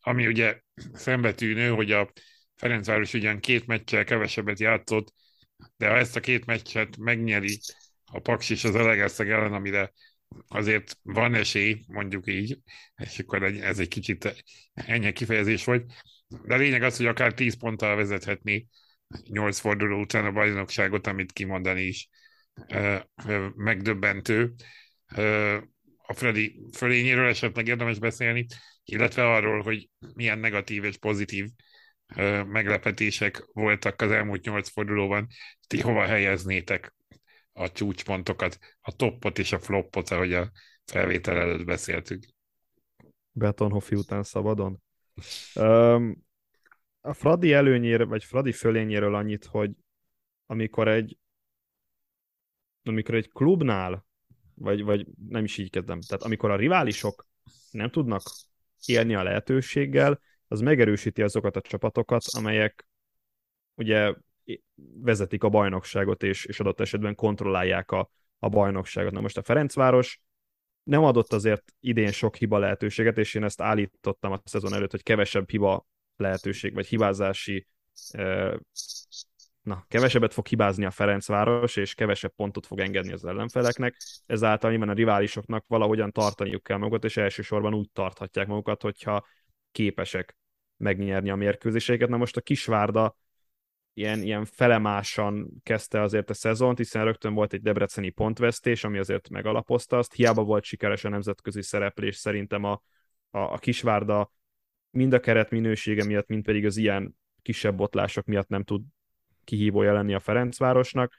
[0.00, 0.60] ami ugye
[0.92, 2.12] szembetűnő, hogy a
[2.56, 5.14] Ferencváros ugyan két meccsel kevesebbet játszott,
[5.76, 7.58] de ha ezt a két meccset megnyeri
[8.04, 9.92] a Paks és az Elegeszeg ellen, amire
[10.48, 12.58] azért van esély, mondjuk így,
[12.96, 15.92] és akkor ez egy kicsit ennyi kifejezés volt,
[16.44, 18.66] de a lényeg az, hogy akár 10 ponttal vezethetné
[19.24, 22.08] 8 forduló után a bajnokságot, amit kimondani is
[23.54, 24.54] megdöbbentő.
[26.10, 28.46] A Freddy fölényéről esetleg érdemes beszélni,
[28.84, 31.48] illetve arról, hogy milyen negatív és pozitív
[32.16, 35.26] ö, meglepetések voltak az elmúlt nyolc fordulóban.
[35.66, 36.94] Ti hova helyeznétek
[37.52, 40.50] a csúcspontokat, a toppot és a floppot, ahogy a
[40.84, 42.22] felvétel előtt beszéltük?
[43.32, 44.82] Betonhoffi után szabadon.
[45.54, 46.26] Um,
[47.00, 49.70] a Fradi előnyére, vagy Fradi fölényéről annyit, hogy
[50.46, 51.18] amikor egy
[52.82, 54.07] amikor egy klubnál,
[54.58, 57.26] vagy, vagy nem is így kezdem, tehát amikor a riválisok
[57.70, 58.22] nem tudnak
[58.86, 62.88] élni a lehetőséggel, az megerősíti azokat a csapatokat, amelyek
[63.74, 64.14] ugye
[65.02, 69.12] vezetik a bajnokságot, és, és adott esetben kontrollálják a, a bajnokságot.
[69.12, 70.20] Na most a Ferencváros
[70.82, 75.02] nem adott azért idén sok hiba lehetőséget, és én ezt állítottam a szezon előtt, hogy
[75.02, 77.66] kevesebb hiba lehetőség, vagy hibázási
[79.68, 83.96] na, kevesebbet fog hibázni a Ferencváros, és kevesebb pontot fog engedni az ellenfeleknek,
[84.26, 89.26] ezáltal nyilván a riválisoknak valahogyan tartaniuk kell magukat, és elsősorban úgy tarthatják magukat, hogyha
[89.72, 90.36] képesek
[90.76, 92.08] megnyerni a mérkőzéseiket.
[92.08, 93.16] Na most a Kisvárda
[93.92, 99.28] ilyen, ilyen felemásan kezdte azért a szezont, hiszen rögtön volt egy debreceni pontvesztés, ami azért
[99.28, 100.14] megalapozta azt.
[100.14, 102.82] Hiába volt sikeres a nemzetközi szereplés, szerintem a,
[103.30, 104.32] a, a Kisvárda
[104.90, 108.82] mind a keret minősége miatt, mind pedig az ilyen kisebb botlások miatt nem tud
[109.48, 111.14] kihívója lenni a Ferencvárosnak.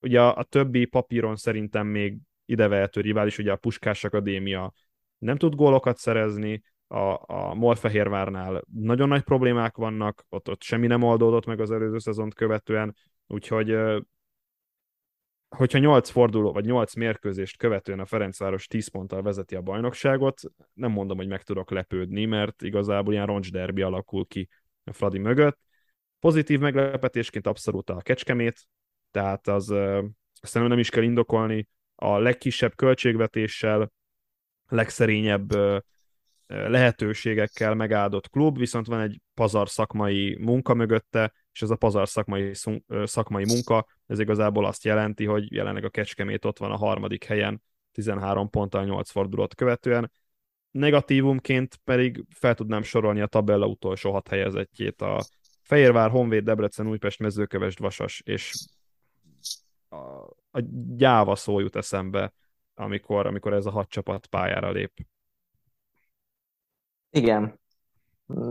[0.00, 4.72] Ugye a, a többi papíron szerintem még idevehető rivális, ugye a Puskás Akadémia
[5.18, 11.02] nem tud gólokat szerezni, a, a Molfehérvárnál nagyon nagy problémák vannak, ott, ott semmi nem
[11.02, 12.94] oldódott meg az előző szezont követően,
[13.26, 13.76] úgyhogy
[15.48, 20.40] hogyha 8 forduló, vagy 8 mérkőzést követően a Ferencváros 10 ponttal vezeti a bajnokságot,
[20.72, 24.48] nem mondom, hogy meg tudok lepődni, mert igazából ilyen roncsderbi alakul ki
[24.84, 25.58] a Fradi mögött.
[26.20, 28.68] Pozitív meglepetésként abszolút a Kecskemét,
[29.10, 29.74] tehát az
[30.40, 33.92] aztán nem is kell indokolni, a legkisebb költségvetéssel,
[34.68, 35.52] legszerényebb
[36.46, 42.52] lehetőségekkel megáldott klub, viszont van egy pazar szakmai munka mögötte, és ez a pazar szakmai,
[43.04, 47.62] szakmai munka, ez igazából azt jelenti, hogy jelenleg a Kecskemét ott van a harmadik helyen,
[47.92, 50.10] 13 ponttal 8 fordulót követően.
[50.70, 55.24] Negatívumként pedig fel tudnám sorolni a tabella utolsó hat helyezettjét, a
[55.68, 58.54] Fehérvár, Honvéd, Debrecen, Újpest, Mezőkövesd, Vasas, és
[59.88, 59.96] a,
[60.50, 60.62] a
[60.96, 62.32] gyáva szó jut eszembe,
[62.74, 64.92] amikor, amikor ez a hat csapat pályára lép.
[67.10, 67.60] Igen,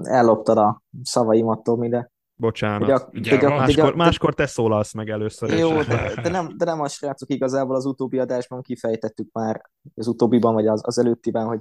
[0.03, 2.11] elloptad a szavaimat, Tomi, de...
[2.35, 3.11] Bocsánat.
[3.11, 5.49] De, de, de, máskor, de, máskor te szólalsz meg először.
[5.49, 9.61] Jó, de, de, nem, de nem a srácok igazából az utóbbi adásban kifejtettük már,
[9.95, 11.59] az utóbbiban, vagy az, az előttiben, hogy,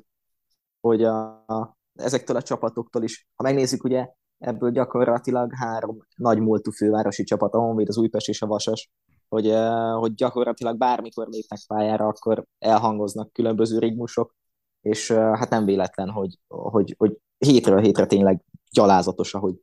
[0.81, 4.09] hogy a, a, ezektől a csapatoktól is, ha megnézzük, ugye
[4.39, 8.91] ebből gyakorlatilag három nagy múltú fővárosi csapat, a Honvéd, az Újpest és a Vasas,
[9.29, 9.55] hogy,
[9.99, 14.35] hogy gyakorlatilag bármikor lépnek pályára, akkor elhangoznak különböző rigmusok,
[14.81, 19.55] és hát nem véletlen, hogy, hogy, hogy hétről hétre tényleg gyalázatos, ahogy,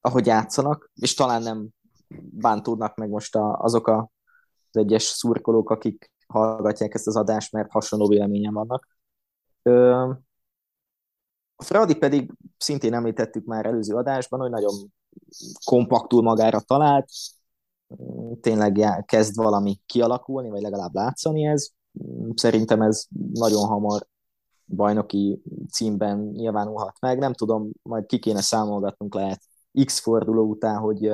[0.00, 1.68] ahogy játszanak, és talán nem
[2.30, 4.10] bántódnak meg most a, azok a,
[4.70, 8.88] az egyes szurkolók, akik hallgatják ezt az adást, mert hasonló véleményen vannak.
[9.62, 10.10] Ö,
[11.62, 14.74] a Fradi pedig szintén említettük már előző adásban, hogy nagyon
[15.64, 17.08] kompaktul magára talált,
[18.40, 21.68] tényleg kezd valami kialakulni, vagy legalább látszani ez.
[22.34, 24.06] Szerintem ez nagyon hamar
[24.66, 27.18] bajnoki címben nyilvánulhat meg.
[27.18, 29.40] Nem tudom, majd ki kéne számolgatnunk lehet
[29.84, 31.12] X forduló után, hogy,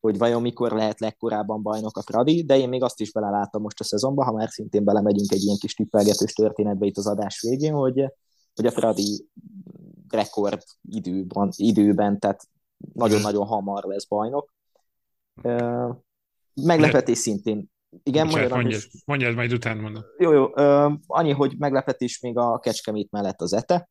[0.00, 3.80] hogy vajon mikor lehet legkorábban bajnok a Fradi, de én még azt is beleláttam most
[3.80, 7.74] a szezonban, ha már szintén belemegyünk egy ilyen kis tippelgetős történetbe itt az adás végén,
[7.74, 8.04] hogy,
[8.60, 9.28] hogy a Fradi
[10.08, 12.48] rekord időben, időben tehát
[12.92, 14.54] nagyon-nagyon hamar lesz bajnok.
[16.54, 17.70] Meglepetés szintén
[18.02, 19.02] igen, Bocsánat, mondjad, is...
[19.04, 20.02] mondjad, majd utána mondom.
[20.18, 20.46] Jó, jó.
[21.06, 23.88] Annyi, hogy meglepetés még a Kecskemét mellett az ETE.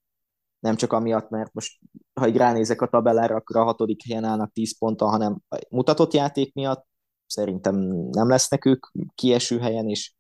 [0.59, 1.80] Nem csak amiatt, mert most,
[2.13, 6.53] ha így ránézek a tabellára, akkor a hatodik helyen állnak 10 ponttal, hanem mutatott játék
[6.53, 6.88] miatt
[7.26, 7.76] szerintem
[8.09, 10.13] nem lesznek ők kieső helyen, és,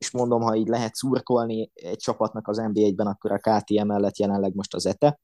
[0.00, 4.54] és mondom, ha így lehet szurkolni egy csapatnak az NBA-ben, akkor a KTM mellett jelenleg
[4.54, 5.20] most az ETE.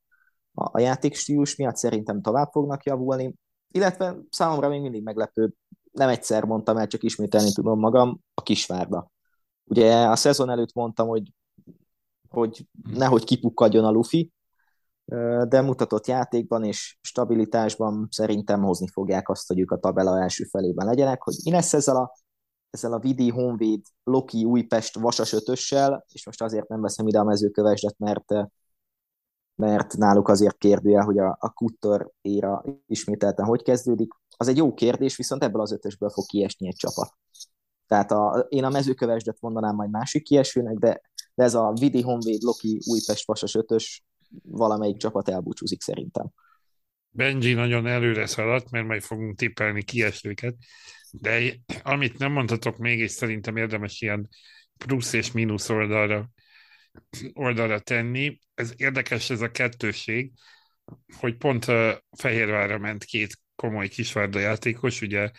[0.55, 3.35] A, a játékstílus miatt szerintem tovább fognak javulni,
[3.71, 5.53] illetve számomra még mindig meglepő
[5.93, 9.11] nem egyszer mondtam el, csak ismételni tudom magam, a Kisvárda.
[9.65, 11.33] Ugye a szezon előtt mondtam, hogy,
[12.29, 14.33] hogy nehogy kipukkadjon a Luffy,
[15.49, 20.87] de mutatott játékban és stabilitásban szerintem hozni fogják azt, hogy ők a tabela első felében
[20.87, 22.13] legyenek, hogy mi lesz ezzel a,
[22.77, 27.25] ezzel a Vidi, Honvéd, Loki, Újpest, Vasas ötössel, és most azért nem veszem ide a
[27.25, 28.33] mezőkövesdet, mert
[29.57, 34.13] mert náluk azért kérdője, hogy a, a Kuttor éra ismételten hogy kezdődik.
[34.37, 37.13] Az egy jó kérdés, viszont ebből az ötösből fog kiesni egy csapat.
[37.87, 41.01] Tehát a, én a mezőkövesdet mondanám majd másik kiesőnek, de,
[41.35, 44.05] de ez a Vidi, Honvéd, Loki, Újpest, Vasas ötös
[44.43, 46.27] valamelyik csapat elbúcsúzik szerintem.
[47.11, 50.55] Benji nagyon előre szaladt, mert majd fogunk tippelni kiesőket,
[51.21, 54.29] de amit nem mondhatok még, és szerintem érdemes ilyen
[54.77, 56.31] plusz és mínusz oldalra
[57.33, 58.41] oldalra tenni.
[58.55, 60.33] Ez érdekes ez a kettőség,
[61.19, 61.65] hogy pont
[62.19, 65.31] Fehérvárra ment két komoly kisvárda játékos, ugye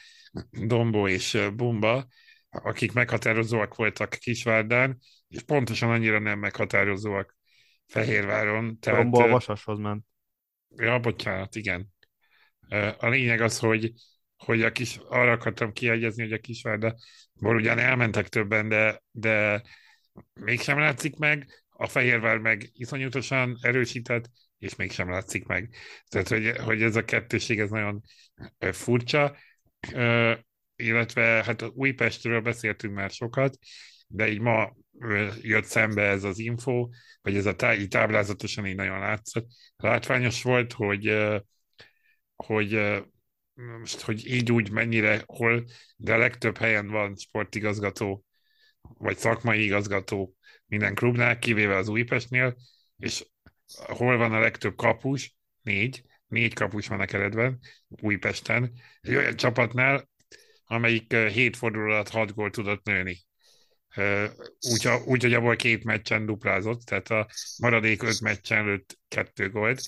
[0.52, 2.08] Dombó és Bumba,
[2.50, 4.98] akik meghatározóak voltak Kisvárdán,
[5.28, 7.38] és pontosan annyira nem meghatározóak
[7.86, 8.80] Fehérváron.
[8.80, 10.06] Tehát, Dombó a Vasashoz ment.
[10.76, 11.88] Ja, bocsánat, igen.
[12.98, 13.92] A lényeg az, hogy,
[14.38, 16.96] hogy a kis, arra akartam kiegyezni, hogy a Kisvárda,
[17.40, 19.62] ugyan elmentek többen, de, de
[20.34, 24.30] mégsem látszik meg, a Fehérvár meg iszonyatosan erősített,
[24.60, 25.70] és mégsem látszik meg.
[26.08, 28.02] Tehát, hogy, hogy ez a kettőség ez nagyon
[28.72, 29.36] furcsa.
[30.76, 33.58] illetve hát Újpestről beszéltünk már sokat,
[34.08, 34.76] de így ma
[35.42, 36.90] jött szembe ez az info,
[37.22, 39.48] vagy ez a tá- táblázatosan így nagyon látszott.
[39.76, 41.18] Látványos volt, hogy,
[42.36, 42.80] hogy
[43.80, 48.26] most, hogy így úgy mennyire, hol, de a legtöbb helyen van sportigazgató,
[48.82, 50.36] vagy szakmai igazgató
[50.66, 52.56] minden klubnál, kivéve az Újpestnél,
[52.98, 53.26] és
[53.74, 60.10] hol van a legtöbb kapus, négy, négy kapus van a keretben, Újpesten, egy olyan csapatnál,
[60.66, 63.26] amelyik hét forduló alatt hat gól tudott nőni.
[64.60, 67.28] Úgy, úgy, hogy abból két meccsen duplázott, tehát a
[67.58, 69.82] maradék öt meccsen lőtt kettő gólt.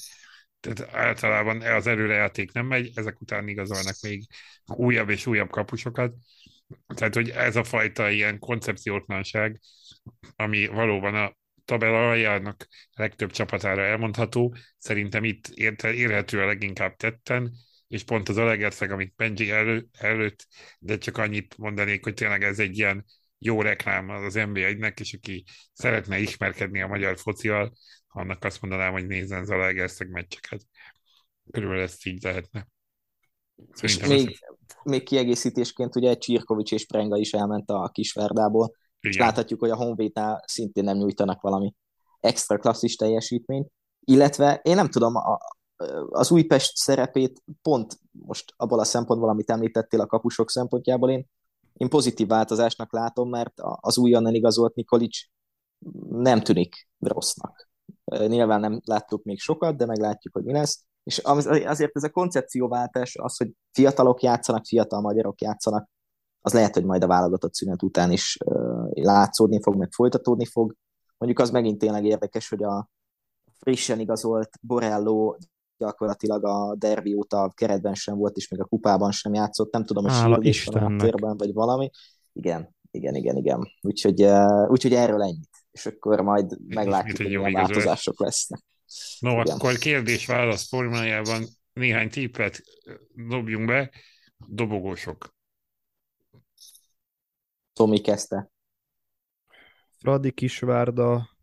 [0.60, 4.28] Tehát általában az előrejáték nem megy, ezek után igazolnak még
[4.66, 6.14] újabb és újabb kapusokat.
[6.96, 9.60] Tehát, hogy ez a fajta ilyen koncepciótlanság,
[10.36, 17.52] ami valóban a tabella aljának legtöbb csapatára elmondható, szerintem itt érhető a leginkább tetten,
[17.88, 20.48] és pont az Alegerszeg, amit Benji elő, előtt,
[20.80, 23.06] de csak annyit mondanék, hogy tényleg ez egy ilyen
[23.38, 25.44] jó reklám az NB1-nek, és aki
[25.74, 27.74] szeretne ismerkedni a magyar focival,
[28.10, 30.66] annak azt mondanám, hogy nézzen az Alegerszeg meccseket.
[31.52, 32.68] Körülbelül ezt így lehetne.
[33.72, 34.76] Szerintem és még, ez...
[34.84, 39.12] még kiegészítésként ugye Csirkovics és Prenga is elment a Kisvárdából, igen.
[39.12, 41.74] és láthatjuk, hogy a Honvédnál szintén nem nyújtanak valami
[42.20, 45.38] extra klasszis teljesítményt, illetve én nem tudom, a,
[46.10, 51.26] az Újpest szerepét pont most abból a szempontból, amit említettél a kapusok szempontjából, én,
[51.74, 55.20] én pozitív változásnak látom, mert az újonnan igazolt Nikolics
[56.10, 57.69] nem tűnik rossznak.
[58.28, 60.84] Nyilván nem láttuk még sokat, de meglátjuk, hogy mi lesz.
[61.04, 65.90] És azért ez a koncepcióváltás, az, hogy fiatalok játszanak, fiatal magyarok játszanak,
[66.42, 68.38] az lehet, hogy majd a válogatott szünet után is
[68.90, 70.76] látszódni fog, meg folytatódni fog.
[71.18, 72.90] Mondjuk az megint tényleg érdekes, hogy a
[73.58, 75.36] frissen igazolt Borello
[75.78, 79.86] gyakorlatilag a derbi óta a keretben sem volt, és még a kupában sem játszott, nem
[79.86, 81.90] tudom, hogy sérülés van a térben, vagy valami.
[82.34, 83.68] Igen, igen, igen, igen.
[83.82, 84.26] Úgyhogy,
[84.68, 85.49] úgyhogy erről ennyit.
[85.72, 88.62] És akkor majd meglátjuk, hogy milyen változások lesznek.
[89.20, 89.56] No, igen.
[89.56, 92.62] akkor kérdés-válasz formájában néhány tippet
[93.14, 93.92] dobjunk be.
[94.48, 95.36] Dobogósok.
[97.74, 98.52] Tomi kezdte.
[99.98, 101.38] Fradi Kisvárda,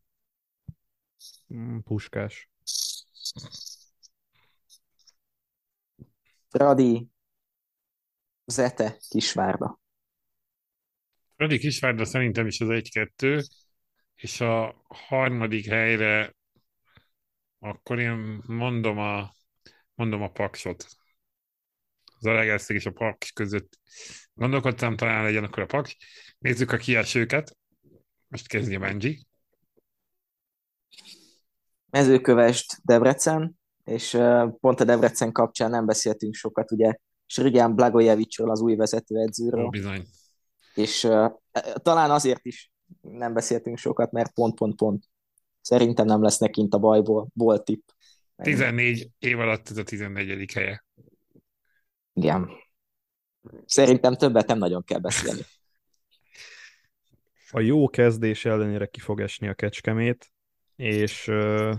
[1.55, 2.51] mm, Puskás.
[6.49, 7.09] Fradi,
[8.45, 9.81] Zete, Kisvárda.
[11.37, 13.43] Fradi Kisvárda szerintem is az egy-kettő,
[14.17, 16.35] és a harmadik helyre
[17.59, 19.31] akkor én mondom a,
[19.95, 20.87] mondom a paksot.
[22.19, 23.79] Az Alegerszeg és a paks között
[24.35, 25.97] gondolkodtam, talán legyen akkor a paks.
[26.39, 27.57] Nézzük a kiesőket.
[28.29, 29.27] Most kezdje Benji.
[31.91, 34.11] Mezőkövest Debrecen, és
[34.61, 36.95] pont a Debrecen kapcsán nem beszéltünk sokat, ugye
[37.27, 39.64] Srigán Blagojevicsról, az új vezetőedzőről.
[39.64, 40.07] Ó, bizony.
[40.75, 41.33] És uh,
[41.83, 45.05] talán azért is nem beszéltünk sokat, mert pont-pont-pont.
[45.61, 47.28] Szerintem nem lesznek kint a bajból.
[47.34, 47.89] Volt tipp.
[48.37, 50.53] 14 év alatt ez a 14.
[50.53, 50.84] helye.
[52.12, 52.51] Igen.
[53.64, 55.41] Szerintem többet nem nagyon kell beszélni.
[57.51, 60.32] A jó kezdés ellenére ki fog esni a kecskemét,
[60.76, 61.74] és uh,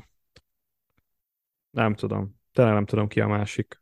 [1.69, 2.35] nem tudom.
[2.51, 3.81] Tényleg nem tudom ki a másik.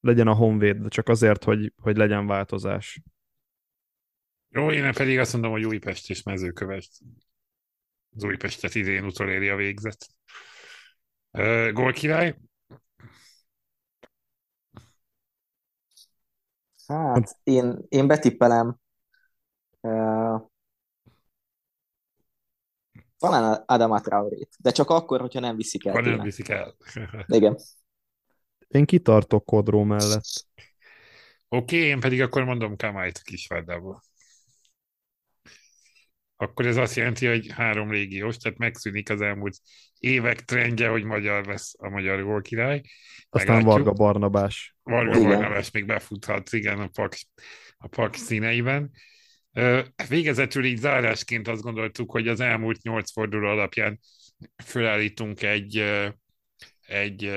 [0.00, 3.02] Legyen a Honvéd, de csak azért, hogy, hogy legyen változás.
[4.54, 6.98] Jó, én pedig azt mondom, hogy Újpest és mezőkövest.
[8.14, 10.06] Az Újpestet idén utoléri a végzet.
[11.30, 12.38] Uh, gól király?
[16.86, 18.76] Hát, én, én betippelem
[19.80, 20.40] uh,
[23.18, 25.92] talán Adama Traorét, de csak akkor, hogyha nem viszik el.
[25.92, 26.76] Ha nem viszik el.
[27.26, 27.56] Igen.
[28.68, 30.46] Én kitartok Kodró mellett.
[31.48, 34.02] Oké, okay, én pedig akkor mondom Kamályt a Kisvárdából.
[36.42, 39.56] Akkor ez azt jelenti, hogy három régiós, tehát megszűnik az elmúlt
[39.98, 42.82] évek trendje, hogy magyar lesz a magyar gólkirály.
[43.28, 43.84] Aztán Meglátjuk.
[43.84, 44.76] Varga Barnabás.
[44.82, 45.28] Varga igen.
[45.28, 47.14] Barnabás még befuthat, igen, a pak,
[47.78, 48.90] a pak színeiben.
[50.08, 54.00] Végezetül így zárásként azt gondoltuk, hogy az elmúlt nyolc forduló alapján
[54.64, 55.84] fölállítunk egy,
[56.80, 57.32] egy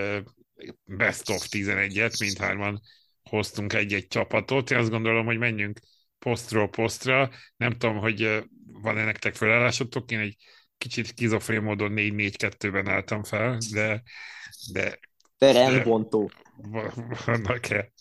[0.83, 2.81] best of 11-et, mindhárman
[3.29, 4.71] hoztunk egy-egy csapatot.
[4.71, 5.79] Én azt gondolom, hogy menjünk
[6.19, 7.29] posztról posztra.
[7.57, 8.43] Nem tudom, hogy
[8.81, 10.11] van-e nektek felállásotok.
[10.11, 10.37] Én egy
[10.77, 14.03] kicsit kizofrén módon 4-4-2-ben álltam fel, de,
[14.71, 14.99] de
[15.37, 16.31] Rendbontó.
[17.25, 17.91] Vannak-e,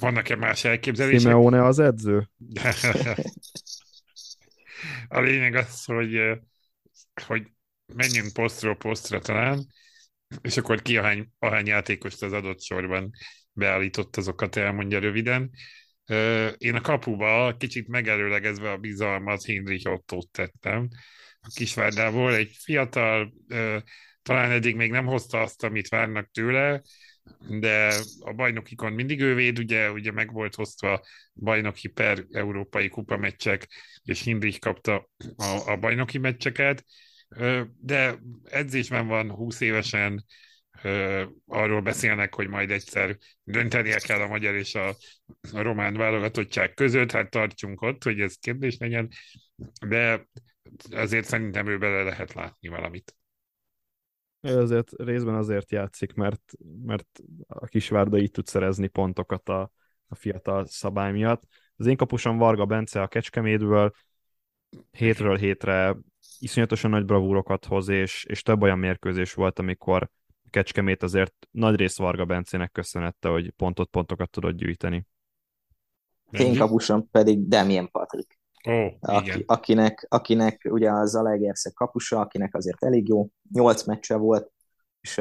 [0.00, 1.20] vannak-e más elképzelések?
[1.20, 2.30] Simeone az edző?
[5.08, 6.18] A lényeg az, hogy,
[7.26, 7.46] hogy
[7.94, 9.66] menjünk posztról posztra talán,
[10.40, 13.10] és akkor ki ahány, ahány játékost az adott sorban
[13.52, 15.50] beállított, azokat elmondja röviden.
[16.58, 20.88] Én a kapuba kicsit megelőlegezve a bizalmat Heinrich Ottót tettem
[21.40, 22.34] a Kisvárdából.
[22.34, 23.32] Egy fiatal,
[24.22, 26.82] talán eddig még nem hozta azt, amit várnak tőle,
[27.48, 31.04] de a bajnokikon mindig ő véd, ugye, ugye meg volt hozva
[31.34, 33.68] bajnoki per európai kupameccsek,
[34.02, 36.84] és Hindrich kapta a, a bajnoki meccseket,
[37.80, 40.24] de edzésben van 20 évesen,
[41.46, 44.94] arról beszélnek, hogy majd egyszer döntenie kell a magyar és a,
[45.52, 49.08] román válogatottság között, hát tartsunk ott, hogy ez kérdés legyen,
[49.86, 50.28] de
[50.90, 53.16] azért szerintem ő bele lehet látni valamit.
[54.40, 56.52] Ő azért részben azért játszik, mert,
[56.84, 59.70] mert a Kisvárda így tud szerezni pontokat a,
[60.08, 61.42] a fiatal szabály miatt.
[61.76, 63.92] Az én kapusom Varga Bence a Kecskemédből
[64.90, 65.96] hétről hétre
[66.38, 70.10] iszonyatosan nagy bravúrokat hoz, és, és több olyan mérkőzés volt, amikor
[70.50, 75.06] Kecskemét azért nagy rész Varga Bencének köszönette, hogy pontot-pontokat tudott gyűjteni.
[76.30, 78.38] Én kapusom pedig Damien Patrick.
[78.68, 84.52] Oh, aki, akinek, akinek ugye az Zalaegerszeg kapusa, akinek azért elég jó, nyolc meccse volt,
[85.00, 85.14] és,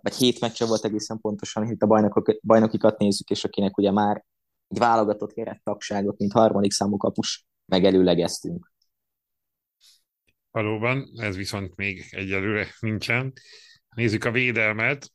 [0.00, 4.24] vagy hét meccse volt egészen pontosan, itt a bajnokok, bajnokikat nézzük, és akinek ugye már
[4.68, 8.72] egy válogatott kerettagságot, mint harmadik számú kapus megelőlegeztünk.
[10.50, 13.32] Valóban, ez viszont még egyelőre nincsen.
[13.96, 15.12] Nézzük a védelmet,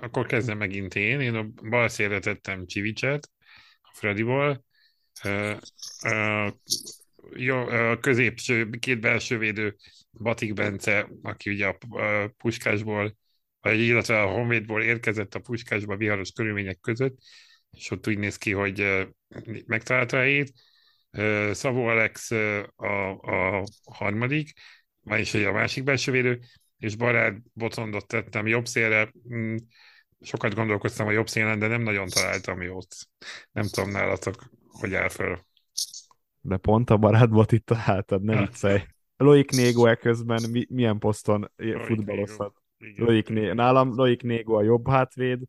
[0.00, 1.20] akkor kezdem megint én.
[1.20, 3.30] Én a bal szélre tettem Csivicset,
[3.80, 4.64] a Frediból.
[7.34, 9.76] Jó, a középső, két belső védő,
[10.10, 11.78] Batik Bence, aki ugye a
[12.36, 13.16] Puskásból,
[13.60, 17.18] vagy illetve a Honvédból érkezett a Puskásba viharos körülmények között,
[17.70, 19.06] és ott úgy néz ki, hogy
[19.66, 20.52] megtalálta helyét.
[21.52, 24.52] Szabó Alex a, a harmadik,
[25.00, 26.40] vagyis a másik belső védő,
[26.82, 29.12] és Barát Botondot tettem jobb szélre.
[29.34, 29.56] Mm,
[30.20, 32.94] sokat gondolkoztam a jobb szélen, de nem nagyon találtam jót.
[33.52, 34.34] Nem tudom nálatok,
[34.68, 35.38] hogy áll föl.
[36.40, 38.80] De pont a barátbot itt találtad, nem viccelj.
[39.16, 41.50] Loik Négo közben mi, milyen poszton
[41.86, 42.62] futballozhat?
[42.96, 43.52] Loik Né...
[43.52, 45.40] Nálam Loik Négo a jobb hátvéd,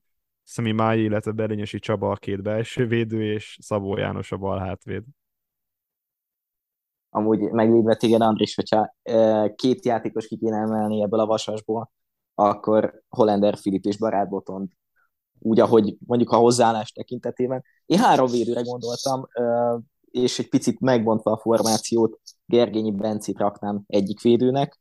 [0.43, 5.03] Szemi Mái, illetve Berényesi Csaba a két belső védő, és Szabó János a bal hátvéd
[7.23, 8.95] amúgy megvédve téged, Andris, hogyha
[9.55, 11.91] két játékos ki kéne emelni ebből a vasasból,
[12.35, 14.67] akkor Hollander, Filip és Barát Botond
[15.39, 17.63] úgy, ahogy mondjuk a hozzáállás tekintetében.
[17.85, 19.27] Én három védőre gondoltam,
[20.11, 24.79] és egy picit megbontva a formációt, Gergényi Bencit raknám egyik védőnek.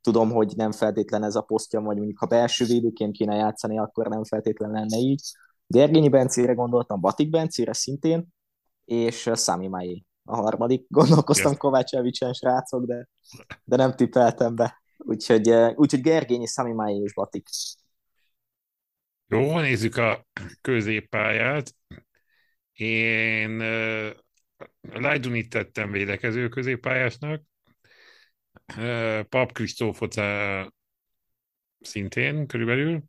[0.00, 4.06] Tudom, hogy nem feltétlen ez a posztja, vagy mondjuk ha belső védőként kéne játszani, akkor
[4.06, 5.20] nem feltétlen lenne így.
[5.66, 8.26] Gergényi Bencére gondoltam, Batik Bencére szintén,
[8.84, 10.86] és Sami Mai a harmadik.
[10.98, 11.60] Gondolkoztam yes.
[11.60, 13.08] Kovács Evicsen srácok, de,
[13.64, 14.82] de nem tippeltem be.
[14.98, 17.46] Úgyhogy, eh, úgyhogy Gergényi, Sami Mai és Batik.
[19.26, 20.26] Jó, nézzük a
[20.60, 21.74] középpályát.
[22.72, 24.10] Én uh,
[24.80, 27.42] Lajdunit tettem védekező középpályásnak.
[28.76, 30.66] Uh, Pap Kristófot uh,
[31.80, 33.02] szintén körülbelül.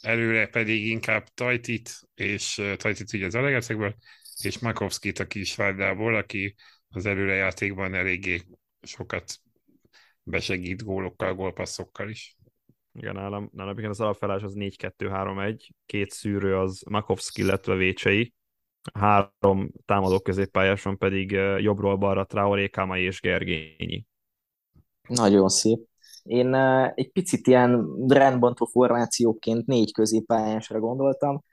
[0.00, 3.96] Előre pedig inkább Tajtit, és Tajtit ugye az Alegerszekből,
[4.42, 6.54] és Makovskit a Kisvárdából, aki
[6.88, 8.42] az előrejátékban eléggé
[8.82, 9.32] sokat
[10.22, 12.36] besegít gólokkal, gólpasszokkal is.
[12.92, 18.34] Igen, nálam, nálam igen, az alapfelás az 4-2-3-1, két szűrő az Makovski, illetve Vécsei,
[18.94, 24.06] három támadó középpályáson pedig jobbról balra Traoré, Kamai és Gergényi.
[25.08, 25.78] Nagyon szép.
[26.22, 26.54] Én
[26.94, 31.44] egy picit ilyen rendbontó formációként négy középpályásra gondoltam,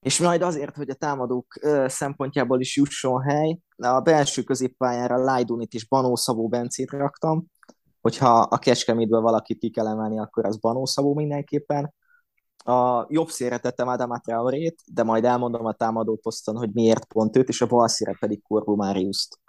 [0.00, 5.88] és majd azért, hogy a támadók szempontjából is jusson hely, a belső középpályára Lajdunit és
[5.88, 7.46] Banó Szabó Bencét raktam,
[8.00, 11.94] hogyha a Kecskemétből valakit ki kell emelni, akkor az Banó Szabó mindenképpen.
[12.64, 17.36] A jobb szélre tettem Adama Traorét, de majd elmondom a támadó poszton, hogy miért pont
[17.36, 19.40] őt, és a bal szélre pedig Korbu Máriuszt.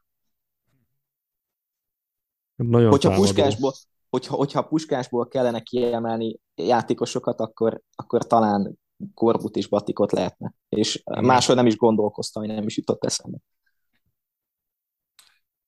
[2.55, 3.73] Nagyon hogyha puskásból,
[4.09, 8.79] hogyha, hogyha puskásból kellene kiemelni játékosokat, akkor, akkor talán
[9.13, 10.53] Korbut és Batikot lehetne.
[10.69, 13.37] És máshol nem is gondolkoztam, hogy nem is jutott eszembe.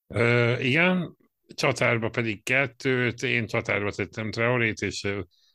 [0.08, 1.18] Uh, igen,
[1.54, 5.08] csatárba pedig kettőt, én csatárba tettem Traorét, és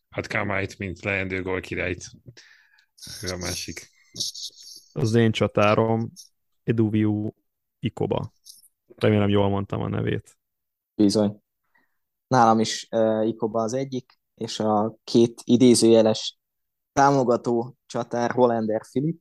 [0.09, 2.05] hát Kamáit, mint leendő gól királyt.
[3.23, 3.91] Ő a másik.
[4.93, 6.13] Az én csatárom
[6.63, 7.31] Eduviu
[7.79, 8.33] Ikoba.
[8.97, 10.39] Remélem jól mondtam a nevét.
[10.95, 11.41] Bizony.
[12.27, 16.39] Nálam is uh, Ikoba az egyik, és a két idézőjeles
[16.97, 19.21] támogató csatár Hollander Filip,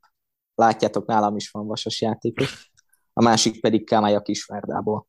[0.56, 2.72] látjátok, nálam is van vasas játékos,
[3.14, 5.08] a másik pedig Kámája Kisvárdából.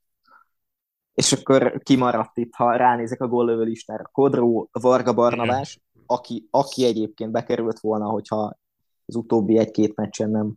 [1.15, 7.31] És akkor kimaradt itt, ha ránézek a góllövő listára, Kodró, Varga Barnabás, aki, aki egyébként
[7.31, 8.57] bekerült volna, hogyha
[9.07, 10.55] az utóbbi egy-két meccsen nem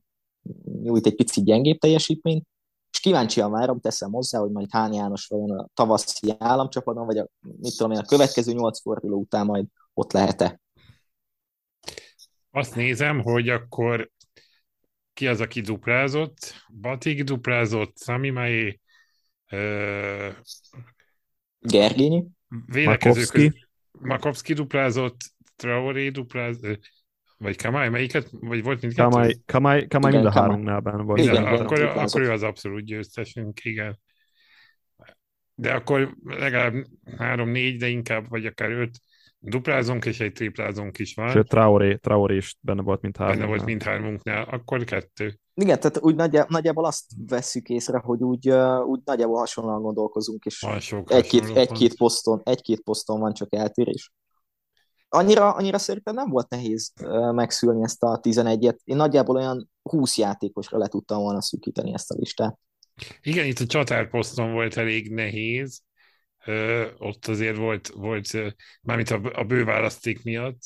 [0.82, 2.47] nyújt egy picit gyengébb teljesítményt,
[2.91, 7.28] és kíváncsian várom, teszem hozzá, hogy majd Hán János vajon a tavaszi államcsapaton, vagy a,
[7.39, 10.60] mit tudom én, a következő nyolc forduló után majd ott lehet-e.
[12.52, 14.10] Azt nézem, hogy akkor
[15.14, 16.66] ki az, aki duplázott?
[16.82, 18.80] Batik duplázott, Sami Mai,
[19.52, 20.30] uh,
[21.60, 22.26] Gergényi,
[22.66, 23.68] védekező között.
[23.91, 25.18] Makovski duplázott,
[25.56, 26.91] Traoré duplázott,
[27.38, 28.28] vagy Kamai, melyiket?
[28.32, 29.10] Vagy volt mindkettő?
[29.10, 31.20] Kamai, Kamai, Kamai mind a háromnál benne volt.
[31.20, 34.00] Igen, akkor, akkor ő az abszolút győztesünk, igen.
[35.56, 36.74] De akkor legalább
[37.18, 39.02] három-négy, de inkább, vagy akár öt
[39.39, 41.29] duplázunk, és egy triplázunk is van.
[41.29, 43.47] Sőt, Traoré, Traoré is benne volt mindhármunknál.
[43.47, 45.39] Benne volt mindhármunknál, akkor kettő.
[45.53, 48.49] Igen, tehát úgy nagyjából, nagyjából azt vesszük észre, hogy úgy,
[48.85, 50.65] úgy nagyjából hasonlóan gondolkozunk, és
[51.05, 54.11] egy-két, egy-két, poszton, egy-két poszton van csak eltérés.
[55.09, 56.93] Annyira, annyira szerintem nem volt nehéz
[57.31, 58.77] megszülni ezt a 11-et.
[58.83, 62.59] Én nagyjából olyan 20 játékosra le tudtam volna szűkíteni ezt a listát.
[63.21, 65.81] Igen, itt a csatárposzton volt elég nehéz.
[66.50, 70.60] Ö, ott azért volt, volt mármint a, a bő választék miatt,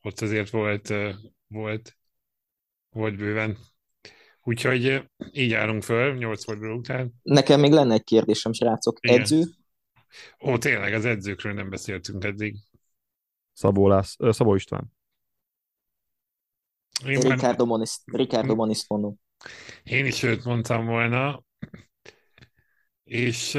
[0.00, 0.94] ott azért volt,
[1.46, 1.96] volt,
[2.90, 3.58] volt bőven.
[4.42, 7.12] Úgyhogy így állunk föl, 8 forduló után.
[7.22, 8.98] Nekem még lenne egy kérdésem, srácok.
[9.00, 9.20] Igen.
[9.20, 9.44] Edző?
[10.40, 12.56] Ó, tényleg, az edzőkről nem beszéltünk eddig.
[13.52, 14.92] Szabó, Lász, Szabó István.
[17.06, 17.66] Én Ricardo, már...
[17.66, 19.16] Monis, Ricardo Monis mondom.
[19.82, 21.42] Én is őt mondtam volna,
[23.04, 23.58] és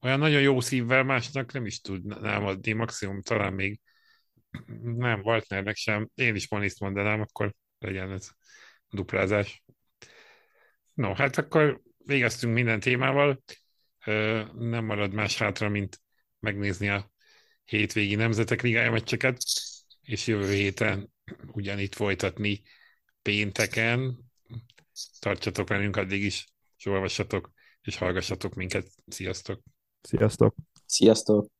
[0.00, 3.80] olyan nagyon jó szívvel másnak nem is tudnám adni, maximum talán még
[4.82, 6.08] nem, Waltnernek sem.
[6.14, 8.30] Én is Moniszt mondanám, akkor legyen ez
[8.90, 9.62] duplázás.
[10.94, 13.42] No, hát akkor végeztünk minden témával.
[14.54, 16.00] Nem marad más hátra, mint
[16.38, 17.10] megnézni a
[17.64, 19.38] hétvégi nemzetek ligája meccseket,
[20.02, 21.12] és jövő héten
[21.46, 22.62] ugyanitt folytatni
[23.22, 24.18] pénteken.
[25.18, 26.46] Tartsatok velünk addig is,
[26.76, 28.86] és olvassatok, és hallgassatok minket.
[29.06, 29.62] Sziasztok!
[30.02, 30.54] Sziasztok!
[30.86, 31.57] Sziasztok!